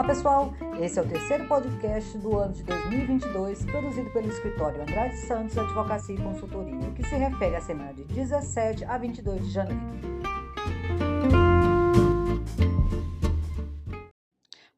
Olá 0.00 0.08
pessoal, 0.08 0.54
esse 0.80 0.98
é 0.98 1.02
o 1.02 1.06
terceiro 1.06 1.46
podcast 1.46 2.16
do 2.16 2.38
ano 2.38 2.54
de 2.54 2.62
2022, 2.62 3.66
produzido 3.66 4.10
pelo 4.10 4.28
escritório 4.28 4.80
Andrade 4.80 5.14
Santos 5.26 5.58
Advocacia 5.58 6.14
e 6.14 6.22
Consultoria, 6.22 6.90
que 6.92 7.06
se 7.06 7.16
refere 7.16 7.54
à 7.54 7.60
semana 7.60 7.92
de 7.92 8.04
17 8.04 8.82
a 8.86 8.96
22 8.96 9.44
de 9.44 9.50
janeiro. 9.50 10.00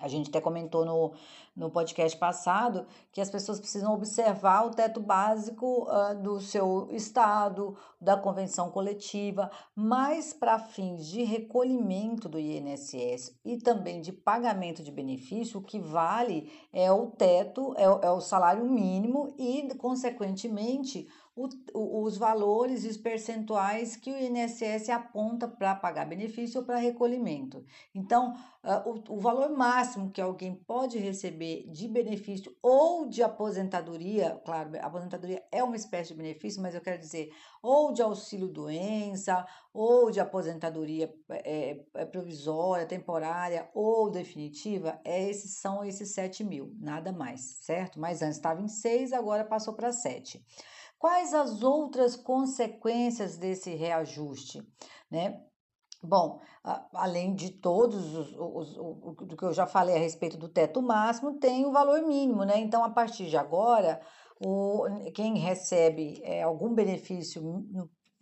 A 0.01 0.09
gente 0.09 0.31
até 0.31 0.41
comentou 0.41 0.85
no, 0.85 1.13
no 1.55 1.71
podcast 1.71 2.19
passado 2.19 2.87
que 3.13 3.21
as 3.21 3.31
pessoas 3.31 3.61
precisam 3.61 3.95
observar 3.95 4.67
o 4.67 4.71
teto 4.71 5.01
básico 5.01 5.87
uh, 5.89 6.15
do 6.21 6.41
seu 6.41 6.89
estado, 6.91 7.77
da 8.01 8.17
convenção 8.17 8.71
coletiva, 8.71 9.51
mas 9.77 10.33
para 10.33 10.59
fins 10.59 11.07
de 11.07 11.23
recolhimento 11.23 12.29
do 12.29 12.39
INSS 12.39 13.39
e 13.45 13.59
também 13.59 14.01
de 14.01 14.13
pagamento 14.13 14.83
de 14.83 14.91
benefício, 14.91 15.61
o 15.61 15.63
que 15.63 15.79
vale 15.79 16.51
é 16.73 16.91
o 16.91 17.07
teto, 17.07 17.75
é, 17.77 17.85
é 17.85 18.11
o 18.11 18.21
salário 18.21 18.65
mínimo 18.65 19.33
e, 19.39 19.73
consequentemente, 19.77 21.09
o, 21.35 22.03
os 22.03 22.17
valores 22.19 22.85
e 22.85 22.89
os 22.89 22.97
percentuais 22.97 23.97
que 23.97 24.11
o 24.11 24.19
INSS 24.19 24.91
aponta 24.91 25.49
para 25.49 25.75
pagar 25.75 26.07
benefício 26.07 26.61
ou 26.61 26.67
para 26.67 26.77
recolhimento. 26.77 27.65
Então, 27.95 28.35
uh, 28.63 28.91
o, 29.09 29.17
o 29.17 29.21
valor 29.21 29.51
máximo 29.51 30.11
que 30.11 30.21
alguém 30.21 30.55
pode 30.55 30.99
receber 30.99 31.67
de 31.71 31.89
benefício 31.89 32.55
ou 32.61 33.07
de 33.07 33.23
aposentadoria, 33.23 34.41
claro, 34.45 34.71
aposentadoria 34.81 35.43
é 35.51 35.65
uma 35.65 35.77
espécie 35.77 36.11
de 36.11 36.23
benefício, 36.23 36.61
mas 36.61 36.75
eu 36.75 36.81
quero 36.83 36.99
dizer, 36.99 37.31
ou 37.63 37.93
de 37.93 38.03
auxílio 38.03 38.49
doença, 38.49 39.47
ou 39.73 40.11
de 40.11 40.21
aposentadoria 40.21 41.13
é, 41.31 41.75
provisória, 42.11 42.85
temporária 42.85 43.71
ou 43.73 44.11
definitiva, 44.11 45.01
é 45.03 45.31
esses, 45.31 45.53
são 45.53 45.83
esses 45.83 46.11
7 46.11 46.45
mil, 46.45 46.75
nada 46.79 47.11
mais, 47.11 47.41
certo? 47.63 47.99
Mas 47.99 48.21
antes 48.21 48.37
estava 48.37 48.61
em 48.61 48.69
6, 48.69 49.15
agora 49.15 49.45
passou 49.45 49.73
para 49.73 49.93
7. 49.93 50.45
Quais 51.03 51.35
as 51.35 51.65
outras 51.65 52.15
consequências 52.15 53.37
desse 53.37 53.75
reajuste? 53.75 54.63
Né? 55.11 55.43
Bom, 56.01 56.41
além 56.95 57.35
de 57.35 57.51
todos 57.51 58.15
os, 58.15 58.33
os, 58.39 58.79
os, 58.79 59.17
do 59.27 59.37
que 59.37 59.43
eu 59.43 59.53
já 59.53 59.67
falei 59.67 59.97
a 59.97 59.99
respeito 59.99 60.37
do 60.37 60.49
teto 60.49 60.81
máximo, 60.81 61.41
tem 61.41 61.67
o 61.67 61.73
valor 61.73 62.03
mínimo, 62.03 62.45
né? 62.45 62.61
Então, 62.61 62.85
a 62.85 62.91
partir 62.91 63.29
de 63.29 63.37
agora, 63.37 64.01
o, 64.39 64.85
quem 65.13 65.39
recebe 65.39 66.21
é, 66.23 66.43
algum 66.43 66.73
benefício 66.73 67.43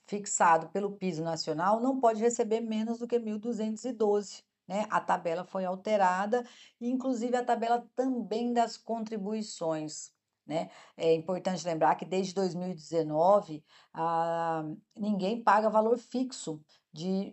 fixado 0.06 0.70
pelo 0.70 0.92
piso 0.92 1.22
nacional 1.22 1.82
não 1.82 2.00
pode 2.00 2.22
receber 2.22 2.62
menos 2.62 2.98
do 2.98 3.06
que 3.06 3.20
1.212. 3.20 4.42
Né? 4.66 4.86
A 4.88 5.02
tabela 5.02 5.44
foi 5.44 5.66
alterada, 5.66 6.46
inclusive 6.80 7.36
a 7.36 7.44
tabela 7.44 7.86
também 7.94 8.54
das 8.54 8.78
contribuições. 8.78 10.18
Né? 10.50 10.68
É 10.96 11.14
importante 11.14 11.64
lembrar 11.64 11.94
que 11.94 12.04
desde 12.04 12.34
2019 12.34 13.62
ah, 13.94 14.64
ninguém 14.98 15.40
paga 15.40 15.70
valor 15.70 15.96
fixo 15.96 16.60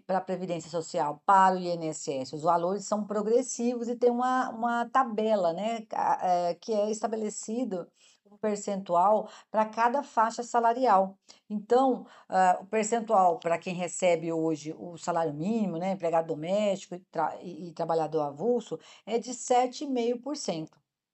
para 0.05 0.19
a 0.19 0.21
Previdência 0.21 0.69
Social, 0.69 1.19
para 1.25 1.55
o 1.55 1.57
INSS. 1.57 2.33
Os 2.33 2.43
valores 2.43 2.85
são 2.85 3.07
progressivos 3.07 3.87
e 3.87 3.95
tem 3.95 4.11
uma, 4.11 4.51
uma 4.51 4.85
tabela 4.89 5.51
né, 5.51 5.87
é, 6.21 6.53
que 6.61 6.71
é 6.71 6.91
estabelecido 6.91 7.87
um 8.31 8.37
percentual 8.37 9.27
para 9.49 9.65
cada 9.65 10.03
faixa 10.03 10.43
salarial. 10.43 11.17
Então, 11.49 12.05
uh, 12.29 12.61
o 12.61 12.67
percentual 12.67 13.39
para 13.39 13.57
quem 13.57 13.73
recebe 13.73 14.31
hoje 14.31 14.75
o 14.77 14.95
salário 14.95 15.33
mínimo, 15.33 15.77
né, 15.77 15.93
empregado 15.93 16.27
doméstico 16.27 16.93
e, 16.93 16.99
tra 16.99 17.35
e 17.41 17.73
trabalhador 17.73 18.21
avulso, 18.21 18.77
é 19.07 19.17
de 19.17 19.31
7,5% 19.31 20.69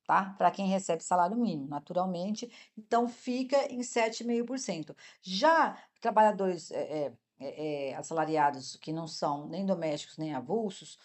tá? 0.05 0.35
Para 0.37 0.51
quem 0.51 0.67
recebe 0.67 1.03
salário 1.03 1.37
mínimo, 1.37 1.67
naturalmente, 1.67 2.51
então 2.77 3.07
fica 3.07 3.57
em 3.71 3.79
7,5%. 3.79 4.95
Já 5.21 5.77
trabalhadores 6.01 6.71
é, 6.71 7.13
é, 7.39 7.89
é, 7.89 7.95
assalariados 7.95 8.75
que 8.77 8.91
não 8.91 9.07
são 9.07 9.47
nem 9.47 9.65
domésticos 9.65 10.17
nem 10.17 10.33
avulsos, 10.33 10.97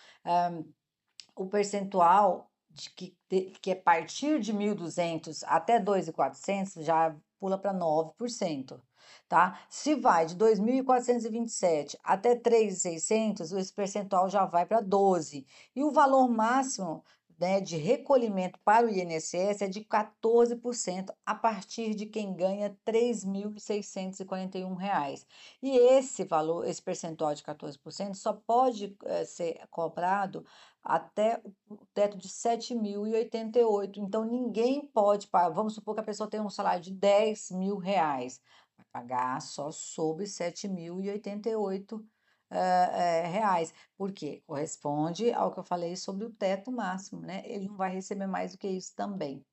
o 1.34 1.46
percentual 1.46 2.50
de 2.70 2.90
que, 2.90 3.16
de, 3.28 3.40
que 3.60 3.70
é 3.70 3.74
partir 3.74 4.40
de 4.40 4.52
1.200 4.52 5.42
até 5.46 5.80
2.400 5.80 6.82
já 6.82 7.14
pula 7.38 7.58
para 7.58 7.72
9%. 7.72 8.80
Tá? 9.28 9.60
Se 9.68 9.94
vai 9.94 10.26
de 10.26 10.36
2.427 10.36 11.96
até 12.02 12.34
3.600, 12.34 13.58
esse 13.58 13.72
percentual 13.72 14.28
já 14.28 14.44
vai 14.44 14.66
para 14.66 14.80
12. 14.80 15.46
E 15.74 15.84
o 15.84 15.90
valor 15.90 16.28
máximo 16.28 17.04
né, 17.38 17.60
de 17.60 17.76
recolhimento 17.76 18.58
para 18.64 18.86
o 18.86 18.90
INSS 18.90 19.62
é 19.62 19.68
de 19.68 19.84
14% 19.84 21.14
a 21.24 21.34
partir 21.34 21.94
de 21.94 22.06
quem 22.06 22.34
ganha 22.34 22.68
R$ 22.68 22.76
3.641. 22.92 25.24
E 25.62 25.76
esse 25.76 26.24
valor, 26.24 26.66
esse 26.66 26.82
percentual 26.82 27.34
de 27.34 27.42
14%, 27.42 28.14
só 28.14 28.32
pode 28.32 28.96
é, 29.04 29.24
ser 29.24 29.60
cobrado 29.70 30.44
até 30.82 31.40
o 31.68 31.76
teto 31.94 32.18
de 32.18 32.26
R$ 32.26 32.34
7.088. 32.34 33.98
Então, 33.98 34.24
ninguém 34.24 34.84
pode 34.86 35.28
pagar. 35.28 35.50
Vamos 35.50 35.74
supor 35.74 35.94
que 35.94 36.00
a 36.00 36.04
pessoa 36.04 36.28
tem 36.28 36.40
um 36.40 36.50
salário 36.50 36.82
de 36.82 36.92
10 36.92 37.52
mil 37.52 37.76
reais. 37.76 38.40
Vai 38.76 38.86
pagar 38.92 39.40
só 39.40 39.70
sobre 39.70 40.24
R$ 40.24 40.30
7.088 40.30 42.02
uh, 42.50 43.30
reais, 43.30 43.72
porque 43.96 44.42
corresponde 44.46 45.32
ao 45.32 45.52
que 45.52 45.58
eu 45.60 45.64
falei 45.64 45.96
sobre 45.96 46.24
o 46.26 46.30
teto 46.30 46.70
máximo, 46.72 47.20
né? 47.20 47.42
Ele 47.46 47.68
não 47.68 47.76
vai 47.76 47.92
receber 47.92 48.26
mais 48.26 48.52
do 48.52 48.58
que 48.58 48.68
isso 48.68 48.94
também. 48.94 49.44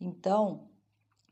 Então, 0.00 0.68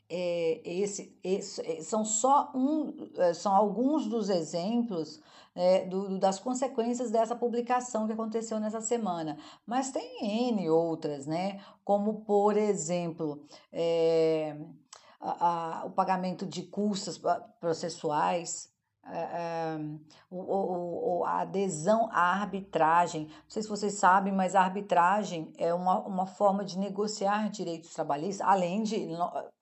é, 0.09 0.61
esse, 0.65 1.19
esse, 1.23 1.83
são 1.83 2.05
só 2.05 2.53
um, 2.55 2.95
são 3.35 3.55
alguns 3.55 4.07
dos 4.07 4.29
exemplos 4.29 5.21
é, 5.55 5.87
do, 5.87 6.19
das 6.19 6.39
consequências 6.39 7.11
dessa 7.11 7.35
publicação 7.35 8.07
que 8.07 8.13
aconteceu 8.13 8.61
nessa 8.61 8.81
semana. 8.81 9.39
Mas 9.67 9.91
tem 9.91 10.51
N 10.51 10.69
outras, 10.69 11.27
né? 11.27 11.61
Como, 11.85 12.23
por 12.23 12.57
exemplo, 12.57 13.47
é, 13.73 14.57
a, 15.21 15.81
a, 15.81 15.85
o 15.87 15.91
pagamento 15.91 16.47
de 16.47 16.63
custas 16.65 17.21
processuais, 17.61 18.74
é, 19.07 19.77
o, 20.31 21.19
o, 21.21 21.25
a 21.25 21.41
adesão 21.41 22.09
à 22.11 22.33
arbitragem. 22.41 23.27
Não 23.27 23.49
sei 23.49 23.63
se 23.63 23.69
vocês 23.69 23.95
sabem, 23.95 24.33
mas 24.33 24.55
a 24.55 24.63
arbitragem 24.63 25.53
é 25.59 25.73
uma, 25.75 26.01
uma 26.01 26.27
forma 26.27 26.65
de 26.65 26.79
negociar 26.79 27.51
direitos 27.51 27.93
trabalhistas, 27.93 28.47
além 28.47 28.83
de 28.83 29.09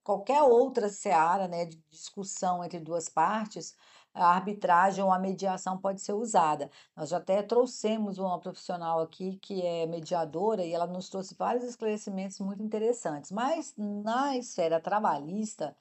qualquer 0.02 0.42
outra 0.42 0.88
seara 0.88 1.48
né, 1.48 1.66
de 1.66 1.76
discussão 1.90 2.64
entre 2.64 2.80
duas 2.80 3.08
partes, 3.08 3.74
a 4.14 4.26
arbitragem 4.26 5.02
ou 5.02 5.10
a 5.10 5.18
mediação 5.18 5.78
pode 5.78 6.00
ser 6.02 6.12
usada. 6.12 6.70
Nós 6.96 7.08
já 7.08 7.16
até 7.16 7.42
trouxemos 7.42 8.18
uma 8.18 8.38
profissional 8.38 9.00
aqui 9.00 9.38
que 9.38 9.62
é 9.62 9.86
mediadora 9.86 10.64
e 10.64 10.72
ela 10.72 10.86
nos 10.86 11.08
trouxe 11.08 11.34
vários 11.34 11.64
esclarecimentos 11.64 12.38
muito 12.40 12.62
interessantes. 12.62 13.30
Mas 13.30 13.74
na 13.76 14.36
esfera 14.36 14.80
trabalhista, 14.80 15.74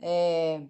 é, 0.00 0.66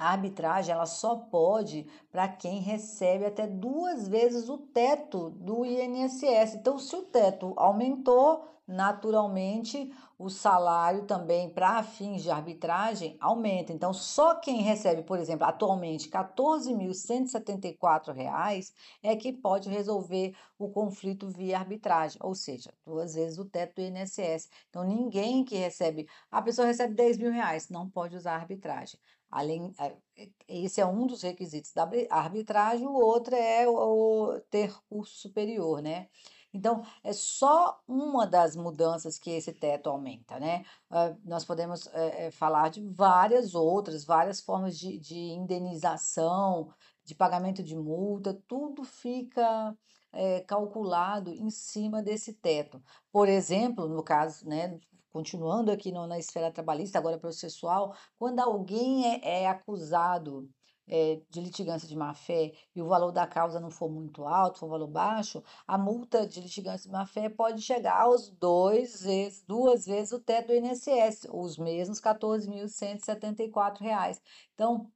a 0.00 0.10
arbitragem 0.12 0.72
ela 0.72 0.86
só 0.86 1.14
pode 1.14 1.86
para 2.10 2.26
quem 2.26 2.58
recebe 2.58 3.26
até 3.26 3.46
duas 3.46 4.08
vezes 4.08 4.48
o 4.48 4.56
teto 4.56 5.28
do 5.28 5.66
INSS. 5.66 6.54
Então, 6.54 6.78
se 6.78 6.96
o 6.96 7.02
teto 7.02 7.52
aumentou, 7.54 8.48
naturalmente 8.66 9.92
o 10.18 10.30
salário 10.30 11.04
também 11.04 11.50
para 11.50 11.82
fins 11.82 12.22
de 12.22 12.30
arbitragem 12.30 13.18
aumenta. 13.20 13.74
Então, 13.74 13.92
só 13.92 14.36
quem 14.36 14.62
recebe, 14.62 15.02
por 15.02 15.18
exemplo, 15.18 15.46
atualmente 15.46 16.06
R$ 16.06 16.12
14.174 16.12 18.72
é 19.02 19.14
que 19.16 19.34
pode 19.34 19.68
resolver 19.68 20.34
o 20.58 20.70
conflito 20.70 21.28
via 21.28 21.58
arbitragem, 21.58 22.18
ou 22.22 22.34
seja, 22.34 22.72
duas 22.86 23.12
vezes 23.14 23.38
o 23.38 23.44
teto 23.44 23.74
do 23.76 23.82
INSS. 23.82 24.48
Então, 24.70 24.82
ninguém 24.82 25.44
que 25.44 25.56
recebe, 25.56 26.08
a 26.30 26.40
pessoa 26.40 26.66
recebe 26.66 26.94
10 26.94 27.18
mil 27.18 27.32
reais, 27.32 27.68
não 27.68 27.90
pode 27.90 28.16
usar 28.16 28.36
arbitragem. 28.36 28.98
Além, 29.30 29.72
é, 29.78 29.96
esse 30.48 30.80
é 30.80 30.86
um 30.86 31.06
dos 31.06 31.22
requisitos 31.22 31.72
da 31.72 31.88
arbitragem, 32.10 32.86
o 32.86 32.94
outro 32.94 33.34
é 33.34 33.68
o 33.68 34.40
ter 34.50 34.74
curso 34.88 35.16
superior, 35.16 35.80
né? 35.80 36.08
Então, 36.52 36.82
é 37.04 37.12
só 37.12 37.80
uma 37.86 38.26
das 38.26 38.56
mudanças 38.56 39.18
que 39.18 39.30
esse 39.30 39.52
teto 39.52 39.88
aumenta, 39.88 40.40
né? 40.40 40.64
Uh, 40.90 41.16
nós 41.24 41.44
podemos 41.44 41.86
é, 41.92 42.30
falar 42.32 42.70
de 42.70 42.82
várias 42.88 43.54
outras, 43.54 44.04
várias 44.04 44.40
formas 44.40 44.76
de, 44.76 44.98
de 44.98 45.16
indenização, 45.16 46.68
de 47.04 47.14
pagamento 47.14 47.62
de 47.62 47.76
multa, 47.76 48.34
tudo 48.48 48.82
fica 48.84 49.76
é, 50.12 50.40
calculado 50.40 51.30
em 51.32 51.50
cima 51.50 52.02
desse 52.02 52.34
teto. 52.34 52.82
Por 53.12 53.28
exemplo, 53.28 53.88
no 53.88 54.02
caso, 54.02 54.46
né, 54.48 54.78
continuando 55.10 55.70
aqui 55.70 55.92
no, 55.92 56.06
na 56.06 56.18
esfera 56.18 56.52
trabalhista, 56.52 56.98
agora 56.98 57.18
processual, 57.18 57.94
quando 58.18 58.40
alguém 58.40 59.06
é, 59.06 59.42
é 59.42 59.48
acusado 59.48 60.48
é, 60.90 61.22
de 61.30 61.40
litigância 61.40 61.88
de 61.88 61.96
má-fé 61.96 62.52
e 62.74 62.82
o 62.82 62.88
valor 62.88 63.12
da 63.12 63.24
causa 63.26 63.60
não 63.60 63.70
for 63.70 63.88
muito 63.88 64.26
alto, 64.26 64.58
for 64.58 64.66
um 64.66 64.70
valor 64.70 64.88
baixo, 64.88 65.42
a 65.66 65.78
multa 65.78 66.26
de 66.26 66.40
litigância 66.40 66.88
de 66.88 66.92
má-fé 66.92 67.28
pode 67.28 67.62
chegar 67.62 68.02
aos 68.02 68.28
dois 68.30 69.02
vezes, 69.02 69.44
duas 69.46 69.86
vezes 69.86 70.12
o 70.12 70.18
teto 70.18 70.48
do 70.48 70.54
INSS, 70.54 71.28
os 71.32 71.56
mesmos 71.56 72.00
R$ 72.00 72.12
14.174. 72.12 74.20
Então, 74.54 74.90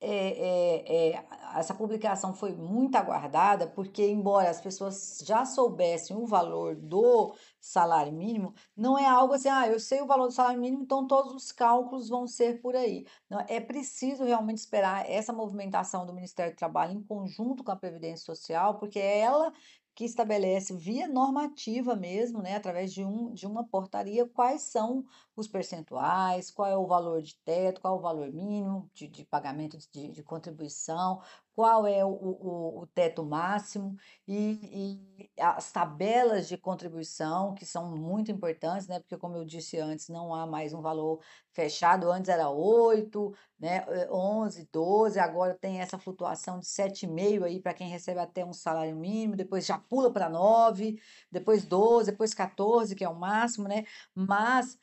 é, 0.00 1.12
é, 1.12 1.12
é, 1.14 1.24
essa 1.56 1.74
publicação 1.74 2.32
foi 2.34 2.52
muito 2.52 2.96
aguardada, 2.96 3.66
porque, 3.66 4.06
embora 4.08 4.48
as 4.48 4.60
pessoas 4.60 5.22
já 5.24 5.44
soubessem 5.44 6.16
o 6.16 6.26
valor 6.26 6.74
do 6.74 7.34
salário 7.60 8.12
mínimo, 8.12 8.54
não 8.74 8.98
é 8.98 9.06
algo 9.06 9.34
assim, 9.34 9.48
ah, 9.48 9.68
eu 9.68 9.78
sei 9.78 10.00
o 10.00 10.06
valor 10.06 10.28
do 10.28 10.32
salário 10.32 10.60
mínimo, 10.60 10.82
então 10.82 11.06
todos 11.06 11.34
os 11.34 11.52
cálculos 11.52 12.08
vão 12.08 12.26
ser 12.26 12.62
por 12.62 12.74
aí. 12.74 13.06
Não, 13.28 13.44
é 13.46 13.60
preciso 13.60 14.24
realmente 14.24 14.58
esperar 14.58 15.08
essa 15.08 15.32
movimentação 15.32 16.06
do 16.06 16.14
Ministério 16.14 16.54
do 16.54 16.56
Trabalho 16.56 16.92
em 16.92 17.02
conjunto 17.02 17.62
com 17.62 17.70
a 17.70 17.76
Previdência 17.76 18.24
Social, 18.24 18.78
porque 18.78 18.98
é 18.98 19.18
ela 19.18 19.52
que 20.00 20.06
estabelece 20.06 20.74
via 20.74 21.06
normativa 21.06 21.94
mesmo, 21.94 22.40
né, 22.40 22.56
através 22.56 22.90
de, 22.90 23.04
um, 23.04 23.34
de 23.34 23.46
uma 23.46 23.68
portaria, 23.68 24.26
quais 24.26 24.62
são 24.62 25.04
os 25.36 25.46
percentuais, 25.46 26.50
qual 26.50 26.70
é 26.70 26.74
o 26.74 26.86
valor 26.86 27.20
de 27.20 27.36
teto, 27.44 27.82
qual 27.82 27.96
é 27.96 27.98
o 27.98 28.00
valor 28.00 28.32
mínimo 28.32 28.90
de, 28.94 29.06
de 29.08 29.26
pagamento 29.26 29.76
de, 29.92 30.10
de 30.10 30.22
contribuição, 30.22 31.20
qual 31.60 31.86
é 31.86 32.02
o, 32.02 32.08
o, 32.08 32.80
o 32.80 32.86
teto 32.86 33.22
máximo 33.22 33.94
e, 34.26 34.98
e, 35.18 35.30
as 35.38 35.70
tabelas 35.70 36.48
de 36.48 36.56
contribuição, 36.56 37.54
que 37.54 37.66
são 37.66 37.94
muito 37.94 38.32
importantes, 38.32 38.88
né? 38.88 38.98
Porque, 38.98 39.18
como 39.18 39.36
eu 39.36 39.44
disse 39.44 39.78
antes, 39.78 40.08
não 40.08 40.34
há 40.34 40.46
mais 40.46 40.72
um 40.72 40.80
valor 40.80 41.20
fechado, 41.52 42.10
antes 42.10 42.30
era 42.30 42.48
8, 42.48 43.34
né? 43.58 43.84
11, 44.10 44.70
12, 44.72 45.18
agora 45.20 45.52
tem 45.54 45.82
essa 45.82 45.98
flutuação 45.98 46.58
de 46.58 46.64
7,5 46.64 47.44
aí 47.44 47.60
para 47.60 47.74
quem 47.74 47.90
recebe 47.90 48.20
até 48.20 48.42
um 48.42 48.54
salário 48.54 48.96
mínimo, 48.96 49.36
depois 49.36 49.66
já 49.66 49.76
pula 49.76 50.10
para 50.10 50.30
9, 50.30 50.98
depois 51.30 51.66
12, 51.66 52.10
depois 52.12 52.32
14, 52.32 52.96
que 52.96 53.04
é 53.04 53.08
o 53.08 53.14
máximo, 53.14 53.68
né? 53.68 53.84
Mas 54.14 54.78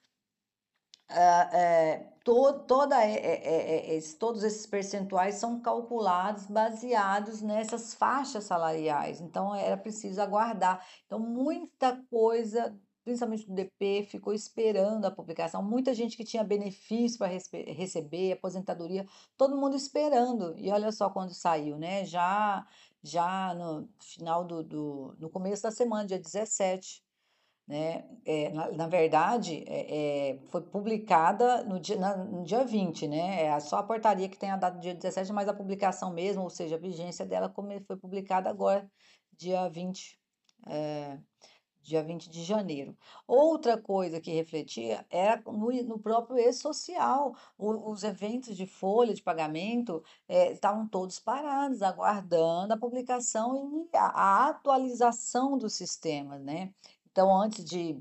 é, 1.09 2.06
to, 2.27 2.59
toda, 2.68 3.01
é, 3.06 3.95
é, 3.95 4.00
todos 4.19 4.44
esses 4.44 4.68
percentuais 4.68 5.35
são 5.35 5.62
calculados 5.62 6.45
baseados 6.47 7.41
nessas 7.41 7.94
faixas 7.94 8.44
salariais. 8.44 9.21
Então, 9.21 9.56
era 9.56 9.77
preciso 9.77 10.21
aguardar. 10.21 10.85
Então, 11.06 11.19
muita 11.19 11.95
coisa, 12.09 12.77
principalmente 13.06 13.47
do 13.47 13.56
DP, 13.56 14.03
ficou 14.09 14.33
esperando 14.33 15.06
a 15.06 15.12
publicação. 15.12 15.63
Muita 15.63 15.94
gente 15.94 16.18
que 16.18 16.25
tinha 16.25 16.44
benefício 16.44 17.18
para 17.18 17.29
receber, 17.29 18.33
aposentadoria, 18.33 19.06
todo 19.38 19.56
mundo 19.56 19.77
esperando. 19.77 20.53
E 20.57 20.69
olha 20.69 20.91
só 20.91 21.09
quando 21.09 21.33
saiu, 21.33 21.77
né? 21.77 22.03
Já, 22.03 22.68
já 23.01 23.53
no 23.56 23.88
final 24.01 24.44
do, 24.44 24.62
do 24.63 25.15
no 25.18 25.29
começo 25.29 25.63
da 25.63 25.71
semana, 25.71 26.06
dia 26.06 26.19
17 26.19 27.06
né? 27.68 28.06
É, 28.25 28.50
na, 28.50 28.72
na, 28.72 28.88
verdade, 28.88 29.64
é, 29.68 30.31
é, 30.31 30.40
foi 30.48 30.62
publicada 30.62 31.64
no 31.66 31.80
dia, 31.80 31.98
na, 31.98 32.16
no 32.18 32.44
dia 32.44 32.64
20, 32.64 33.08
né? 33.08 33.44
É 33.46 33.60
só 33.60 33.78
a 33.78 33.84
portaria 33.84 34.30
que 34.30 34.38
tem 34.38 34.50
a 34.52 34.58
data 34.58 34.78
do 34.78 34.81
dia 34.81 34.96
17, 34.96 35.34
mas 35.34 35.50
a 35.50 35.54
publicação 35.54 36.14
mesmo, 36.14 36.44
ou 36.44 36.50
seja, 36.50 36.75
a 36.75 36.80
vigência 36.80 37.25
dela 37.25 37.50
como 37.50 37.69
foi 37.86 37.98
publicada 37.98 38.50
agora, 38.50 38.90
dia 39.38 39.68
20, 39.69 40.18
é, 40.68 41.19
dia 41.84 42.04
20 42.04 42.30
de 42.30 42.44
janeiro. 42.44 42.98
Outra 43.28 43.78
coisa 43.78 44.22
que 44.22 44.31
refletia 44.31 45.06
era 45.10 45.42
no, 45.46 45.72
no 45.84 46.00
próprio 46.00 46.38
e-social. 46.40 47.36
Os 47.58 48.04
eventos 48.04 48.56
de 48.56 48.66
folha 48.66 49.13
de 49.13 49.24
pagamento 49.24 50.04
é, 50.28 50.52
estavam 50.52 50.88
todos 50.88 51.20
parados, 51.20 51.81
aguardando 51.81 52.74
a 52.74 52.78
publicação 52.78 53.88
e 53.94 53.98
a, 53.98 54.06
a 54.08 54.50
atualização 54.50 55.58
dos 55.58 55.74
sistemas, 55.75 56.42
né? 56.42 56.74
Então, 57.18 57.36
antes 57.36 57.66
de, 57.66 58.00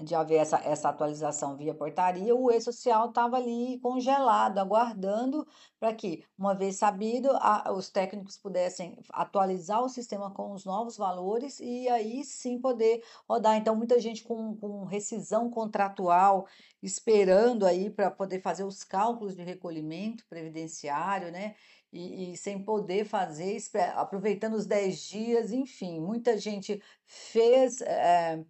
de 0.00 0.14
haver 0.14 0.36
essa, 0.36 0.58
essa 0.58 0.90
atualização 0.90 1.56
via 1.56 1.74
portaria, 1.74 2.36
o 2.36 2.52
e-social 2.52 3.08
estava 3.08 3.36
ali 3.36 3.80
congelado, 3.80 4.58
aguardando 4.58 5.44
para 5.80 5.92
que, 5.92 6.24
uma 6.38 6.54
vez 6.54 6.76
sabido, 6.76 7.30
a, 7.32 7.72
os 7.72 7.90
técnicos 7.90 8.38
pudessem 8.38 8.96
atualizar 9.12 9.82
o 9.82 9.88
sistema 9.88 10.30
com 10.30 10.52
os 10.52 10.64
novos 10.64 10.96
valores 10.96 11.58
e 11.58 11.88
aí 11.88 12.22
sim 12.24 12.60
poder 12.60 13.02
rodar. 13.28 13.56
Então, 13.56 13.74
muita 13.74 13.98
gente 13.98 14.22
com, 14.22 14.54
com 14.56 14.84
rescisão 14.84 15.50
contratual, 15.50 16.46
esperando 16.80 17.66
aí 17.66 17.90
para 17.90 18.08
poder 18.08 18.40
fazer 18.40 18.62
os 18.62 18.84
cálculos 18.84 19.34
de 19.34 19.42
recolhimento 19.42 20.24
previdenciário, 20.28 21.32
né? 21.32 21.56
E, 21.92 22.32
e, 22.32 22.36
sem 22.36 22.62
poder 22.62 23.04
fazer, 23.04 23.58
aproveitando 23.94 24.54
os 24.54 24.66
10 24.66 25.00
dias, 25.08 25.52
enfim, 25.52 26.00
muita 26.00 26.36
gente 26.36 26.82
fez 27.06 27.80
é, 27.80 28.44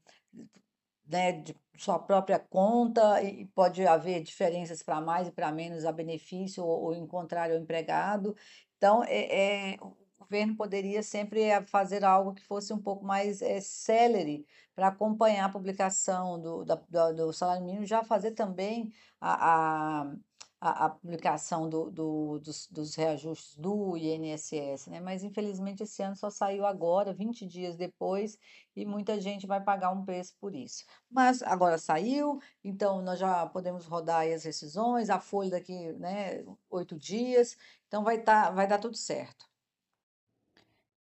né, 1.07 1.33
de 1.33 1.55
sua 1.77 1.99
própria 1.99 2.39
conta 2.39 3.23
e 3.23 3.47
pode 3.47 3.87
haver 3.87 4.23
diferenças 4.23 4.83
para 4.83 5.01
mais 5.01 5.29
e 5.29 5.33
para 5.33 5.53
menos 5.53 5.85
a 5.85 5.93
benefício 5.93 6.65
ou, 6.65 6.85
ou 6.85 6.95
em 6.95 7.07
contrário 7.07 7.55
ao 7.57 7.63
empregado. 7.63 8.37
Então, 8.77 9.03
é, 9.05 9.75
é, 9.75 9.77
o 9.81 9.97
governo 10.19 10.57
poderia 10.57 11.03
sempre 11.03 11.41
fazer 11.67 12.05
algo 12.05 12.35
que 12.35 12.45
fosse 12.45 12.73
um 12.73 12.83
pouco 12.83 13.05
mais 13.05 13.41
é, 13.41 13.61
célere 13.61 14.47
para 14.75 14.89
acompanhar 14.89 15.47
a 15.47 15.49
publicação 15.49 16.41
do, 16.41 16.65
da, 16.65 17.13
do 17.13 17.33
salário 17.33 17.65
mínimo, 17.65 17.87
já 17.87 18.05
fazer 18.05 18.33
também 18.33 18.93
a, 19.21 20.03
a 20.03 20.17
a, 20.61 20.87
a 20.87 20.91
publicação 20.91 21.69
do, 21.69 21.91
do, 21.91 22.39
dos, 22.41 22.67
dos 22.69 22.95
reajustes 22.95 23.57
do 23.57 23.97
INSS, 23.97 24.89
né? 24.89 25.01
Mas 25.01 25.23
infelizmente 25.23 25.83
esse 25.85 26.03
ano 26.03 26.17
só 26.17 26.31
saiu 26.31 26.67
agora, 26.67 27.13
20 27.13 27.47
dias 27.47 27.77
depois, 27.77 28.39
e 28.75 28.85
muita 28.85 29.21
gente 29.21 29.47
vai 29.47 29.63
pagar 29.63 29.91
um 29.91 30.05
preço 30.05 30.35
por 30.41 30.55
isso. 30.55 30.85
Mas 31.11 31.43
agora 31.43 31.79
saiu, 31.79 32.41
então 32.65 33.01
nós 33.03 33.19
já 33.19 33.47
podemos 33.47 33.87
rodar 33.87 34.27
as 34.27 34.45
rescisões, 34.45 35.11
a 35.11 35.21
folha 35.21 35.51
daqui, 35.51 35.93
né, 35.95 36.45
oito 36.71 36.97
dias, 36.99 37.57
então 37.87 38.03
vai, 38.03 38.21
tá, 38.21 38.51
vai 38.51 38.67
dar 38.67 38.79
tudo 38.79 38.97
certo. 38.97 39.47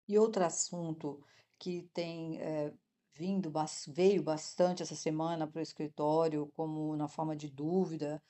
E 0.06 0.18
outro 0.18 0.44
assunto 0.44 1.22
que 1.58 1.82
tem 1.92 2.40
é, 2.40 2.72
vindo, 3.12 3.52
veio 3.88 4.22
bastante 4.22 4.82
essa 4.82 4.94
semana 4.94 5.46
para 5.46 5.58
o 5.58 5.62
escritório, 5.62 6.50
como 6.56 6.96
na 6.96 7.08
forma 7.08 7.34
de 7.36 7.48
dúvida, 7.48 8.22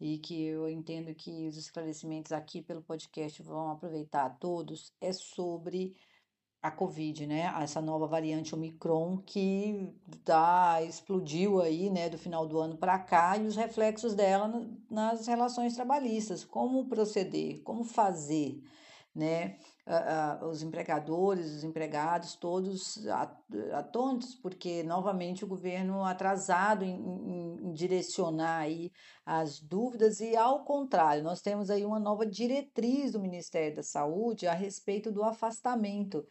e 0.00 0.18
que 0.18 0.44
eu 0.44 0.68
entendo 0.68 1.14
que 1.14 1.46
os 1.48 1.56
esclarecimentos 1.56 2.32
aqui 2.32 2.62
pelo 2.62 2.82
podcast 2.82 3.42
vão 3.42 3.70
aproveitar 3.70 4.26
a 4.26 4.30
todos, 4.30 4.92
é 5.00 5.12
sobre 5.12 5.94
a 6.62 6.70
Covid, 6.70 7.26
né? 7.26 7.54
Essa 7.60 7.80
nova 7.80 8.06
variante 8.06 8.54
Omicron 8.54 9.18
que 9.18 9.88
tá, 10.24 10.82
explodiu 10.82 11.60
aí, 11.60 11.88
né, 11.90 12.08
do 12.08 12.18
final 12.18 12.46
do 12.46 12.58
ano 12.58 12.76
para 12.76 12.98
cá 12.98 13.36
e 13.36 13.46
os 13.46 13.56
reflexos 13.56 14.14
dela 14.14 14.48
nas 14.90 15.26
relações 15.26 15.74
trabalhistas, 15.74 16.44
como 16.44 16.86
proceder, 16.86 17.62
como 17.62 17.84
fazer, 17.84 18.60
né? 19.16 19.56
os 20.50 20.62
empregadores, 20.62 21.46
os 21.46 21.64
empregados, 21.64 22.34
todos 22.34 23.06
atônitos, 23.72 24.34
porque 24.34 24.82
novamente 24.82 25.44
o 25.44 25.46
governo 25.46 26.04
atrasado 26.04 26.84
em, 26.84 26.96
em, 26.96 27.68
em, 27.68 27.72
direcionar 27.72 28.62
aí 28.62 28.92
as 29.24 29.60
dúvidas 29.60 30.20
e 30.20 30.36
ao 30.36 30.64
contrário, 30.64 31.22
nós 31.22 31.40
temos 31.40 31.70
aí 31.70 31.84
uma 31.84 32.00
nova 32.00 32.26
diretriz 32.26 33.12
do 33.12 33.20
Ministério 33.20 33.76
da 33.76 33.82
Saúde 33.82 34.46
a 34.46 34.52
respeito 34.52 35.12
do 35.12 35.22
afastamento. 35.22 36.26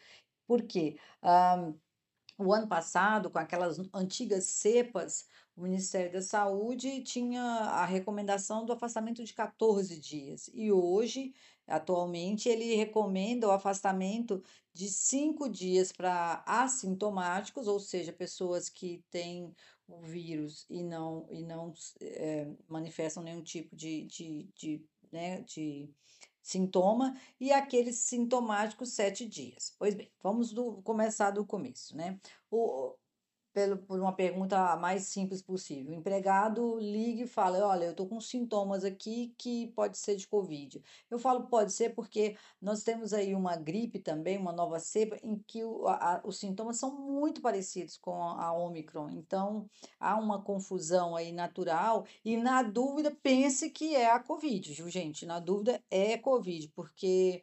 Por 0.45 0.61
quê? 0.63 0.97
Ah, 1.21 1.71
o 2.37 2.53
ano 2.53 2.67
passado, 2.67 3.29
com 3.29 3.39
aquelas 3.39 3.79
antigas 3.93 4.45
cepas, 4.45 5.25
o 5.55 5.61
Ministério 5.61 6.11
da 6.11 6.21
Saúde 6.21 7.01
tinha 7.01 7.41
a 7.41 7.85
recomendação 7.85 8.65
do 8.65 8.73
afastamento 8.73 9.23
de 9.23 9.33
14 9.33 9.97
dias. 9.97 10.49
E 10.53 10.69
hoje, 10.69 11.33
atualmente, 11.67 12.49
ele 12.49 12.75
recomenda 12.75 13.47
o 13.47 13.51
afastamento 13.51 14.43
de 14.73 14.89
cinco 14.89 15.49
dias 15.49 15.91
para 15.91 16.43
assintomáticos, 16.45 17.67
ou 17.67 17.79
seja, 17.79 18.11
pessoas 18.11 18.69
que 18.69 19.03
têm 19.09 19.53
o 19.87 20.01
vírus 20.01 20.65
e 20.69 20.83
não, 20.83 21.27
e 21.29 21.43
não 21.43 21.73
é, 22.01 22.47
manifestam 22.67 23.23
nenhum 23.23 23.41
tipo 23.41 23.75
de, 23.75 24.03
de, 24.05 24.49
de, 24.55 24.85
né, 25.11 25.41
de 25.41 25.89
sintoma, 26.41 27.19
e 27.39 27.51
aqueles 27.51 27.97
sintomáticos 27.97 28.93
sete 28.93 29.27
dias. 29.27 29.73
Pois 29.79 29.95
bem, 29.95 30.11
vamos 30.21 30.51
do, 30.51 30.81
começar 30.83 31.31
do 31.31 31.45
começo, 31.45 31.95
né? 31.95 32.19
O, 32.51 32.95
pelo, 33.55 33.77
por 33.77 33.97
uma 34.01 34.13
pergunta 34.13 34.75
mais 34.75 35.03
simples 35.03 35.41
possível. 35.41 35.93
O 35.93 35.95
empregado 35.95 36.77
liga 36.77 37.23
e 37.23 37.27
fala: 37.27 37.65
Olha, 37.65 37.85
eu 37.85 37.91
estou 37.91 38.05
com 38.05 38.19
sintomas 38.19 38.83
aqui 38.83 39.33
que 39.37 39.67
pode 39.67 39.97
ser 39.97 40.17
de 40.17 40.27
Covid. 40.27 40.83
Eu 41.09 41.17
falo 41.17 41.47
pode 41.47 41.71
ser 41.71 41.95
porque 41.95 42.35
nós 42.61 42.83
temos 42.83 43.13
aí 43.13 43.33
uma 43.33 43.55
gripe 43.55 43.97
também, 43.97 44.37
uma 44.37 44.51
nova 44.51 44.77
cepa, 44.77 45.17
em 45.23 45.37
que 45.47 45.63
o, 45.63 45.87
a, 45.87 46.21
os 46.25 46.37
sintomas 46.37 46.77
são 46.77 46.93
muito 46.99 47.41
parecidos 47.41 47.97
com 47.97 48.21
a, 48.21 48.47
a 48.47 48.53
Omicron. 48.53 49.09
Então, 49.11 49.69
há 49.97 50.17
uma 50.17 50.41
confusão 50.43 51.15
aí 51.15 51.31
natural 51.31 52.05
e, 52.25 52.35
na 52.35 52.61
dúvida, 52.61 53.09
pense 53.23 53.69
que 53.69 53.95
é 53.95 54.11
a 54.11 54.19
Covid, 54.19 54.73
viu, 54.73 54.89
gente? 54.89 55.25
Na 55.25 55.39
dúvida, 55.39 55.81
é 55.89 56.17
Covid, 56.17 56.67
porque 56.75 57.41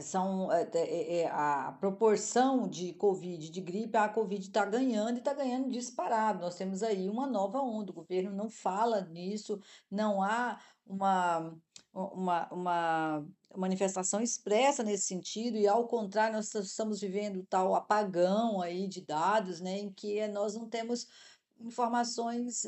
são 0.00 0.50
é, 0.50 0.68
é, 0.74 1.20
é, 1.20 1.28
a 1.28 1.76
proporção 1.78 2.66
de 2.66 2.94
Covid, 2.94 3.50
de 3.50 3.60
gripe, 3.60 3.96
a 3.96 4.08
Covid 4.08 4.46
está 4.46 4.64
ganhando 4.64 5.16
e 5.16 5.18
está 5.18 5.34
ganhando 5.34 5.70
disparado. 5.70 6.40
Nós 6.40 6.54
temos 6.54 6.82
aí 6.82 7.10
uma 7.10 7.26
nova 7.26 7.60
onda, 7.60 7.90
o 7.90 7.94
governo 7.94 8.34
não 8.34 8.48
fala 8.48 9.02
nisso, 9.02 9.60
não 9.90 10.22
há 10.22 10.58
uma, 10.86 11.54
uma, 11.92 12.48
uma 12.50 13.26
manifestação 13.54 14.22
expressa 14.22 14.82
nesse 14.82 15.04
sentido, 15.04 15.58
e 15.58 15.68
ao 15.68 15.86
contrário, 15.86 16.36
nós 16.36 16.54
estamos 16.54 17.00
vivendo 17.00 17.44
tal 17.44 17.74
apagão 17.74 18.62
aí 18.62 18.88
de 18.88 19.02
dados, 19.02 19.60
né, 19.60 19.78
em 19.78 19.92
que 19.92 20.26
nós 20.28 20.54
não 20.54 20.68
temos 20.68 21.06
informações 21.60 22.64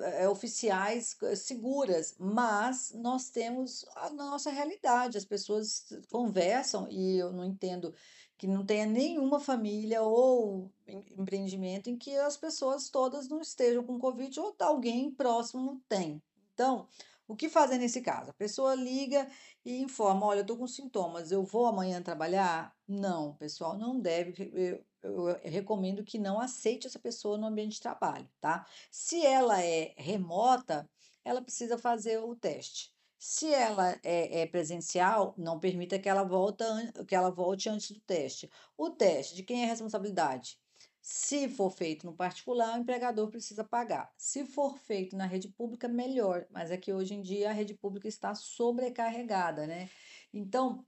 é, 0.00 0.28
oficiais 0.28 1.16
seguras, 1.36 2.14
mas 2.18 2.92
nós 2.94 3.30
temos 3.30 3.84
a 3.96 4.10
nossa 4.10 4.50
realidade. 4.50 5.18
As 5.18 5.24
pessoas 5.24 5.86
conversam 6.10 6.86
e 6.90 7.18
eu 7.18 7.32
não 7.32 7.44
entendo 7.44 7.94
que 8.38 8.46
não 8.46 8.64
tenha 8.64 8.86
nenhuma 8.86 9.40
família 9.40 10.02
ou 10.02 10.70
empreendimento 11.16 11.88
em 11.88 11.96
que 11.96 12.14
as 12.16 12.36
pessoas 12.36 12.90
todas 12.90 13.28
não 13.28 13.40
estejam 13.40 13.82
com 13.82 13.98
Covid 13.98 14.38
ou 14.40 14.54
alguém 14.60 15.10
próximo 15.10 15.80
tem. 15.88 16.22
Então, 16.52 16.86
o 17.28 17.34
que 17.34 17.48
fazer 17.48 17.78
nesse 17.78 18.00
caso? 18.00 18.30
A 18.30 18.34
pessoa 18.34 18.74
liga 18.74 19.26
e 19.64 19.78
informa: 19.78 20.26
olha, 20.26 20.38
eu 20.38 20.42
estou 20.42 20.56
com 20.56 20.66
sintomas, 20.66 21.32
eu 21.32 21.42
vou 21.42 21.66
amanhã 21.66 22.00
trabalhar? 22.02 22.74
Não, 22.86 23.34
pessoal, 23.34 23.76
não 23.76 23.98
deve. 23.98 24.84
Eu, 25.06 25.40
recomendo 25.42 26.04
que 26.04 26.18
não 26.18 26.40
aceite 26.40 26.86
essa 26.86 26.98
pessoa 26.98 27.38
no 27.38 27.46
ambiente 27.46 27.74
de 27.74 27.80
trabalho, 27.80 28.28
tá? 28.40 28.66
Se 28.90 29.24
ela 29.24 29.62
é 29.62 29.94
remota, 29.96 30.88
ela 31.24 31.42
precisa 31.42 31.78
fazer 31.78 32.18
o 32.18 32.34
teste. 32.34 32.94
Se 33.18 33.52
ela 33.52 33.98
é, 34.02 34.42
é, 34.42 34.46
presencial, 34.46 35.34
não 35.38 35.58
permita 35.58 35.98
que 35.98 36.08
ela, 36.08 36.22
volta, 36.22 36.64
que 37.06 37.14
ela 37.14 37.30
volte 37.30 37.68
antes 37.68 37.90
do 37.90 38.00
teste. 38.00 38.50
O 38.76 38.90
teste, 38.90 39.34
de 39.34 39.42
quem 39.42 39.62
é 39.62 39.64
a 39.66 39.70
responsabilidade? 39.70 40.58
Se 41.00 41.48
for 41.48 41.70
feito 41.70 42.04
no 42.04 42.14
particular, 42.14 42.76
o 42.76 42.80
empregador 42.82 43.30
precisa 43.30 43.62
pagar. 43.64 44.12
Se 44.16 44.44
for 44.44 44.76
feito 44.76 45.16
na 45.16 45.24
rede 45.24 45.48
pública, 45.48 45.88
melhor. 45.88 46.46
Mas 46.50 46.70
é 46.70 46.76
que 46.76 46.92
hoje 46.92 47.14
em 47.14 47.22
dia 47.22 47.50
a 47.50 47.52
rede 47.52 47.74
pública 47.74 48.08
está 48.08 48.34
sobrecarregada, 48.34 49.66
né? 49.66 49.88
Então, 50.32 50.84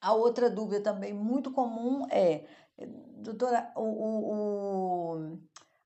a 0.00 0.12
outra 0.14 0.50
dúvida 0.50 0.82
também 0.82 1.12
muito 1.12 1.52
comum 1.52 2.06
é 2.10 2.46
doutora, 3.22 3.72
o, 3.76 3.82
o, 3.82 5.16
o 5.16 5.38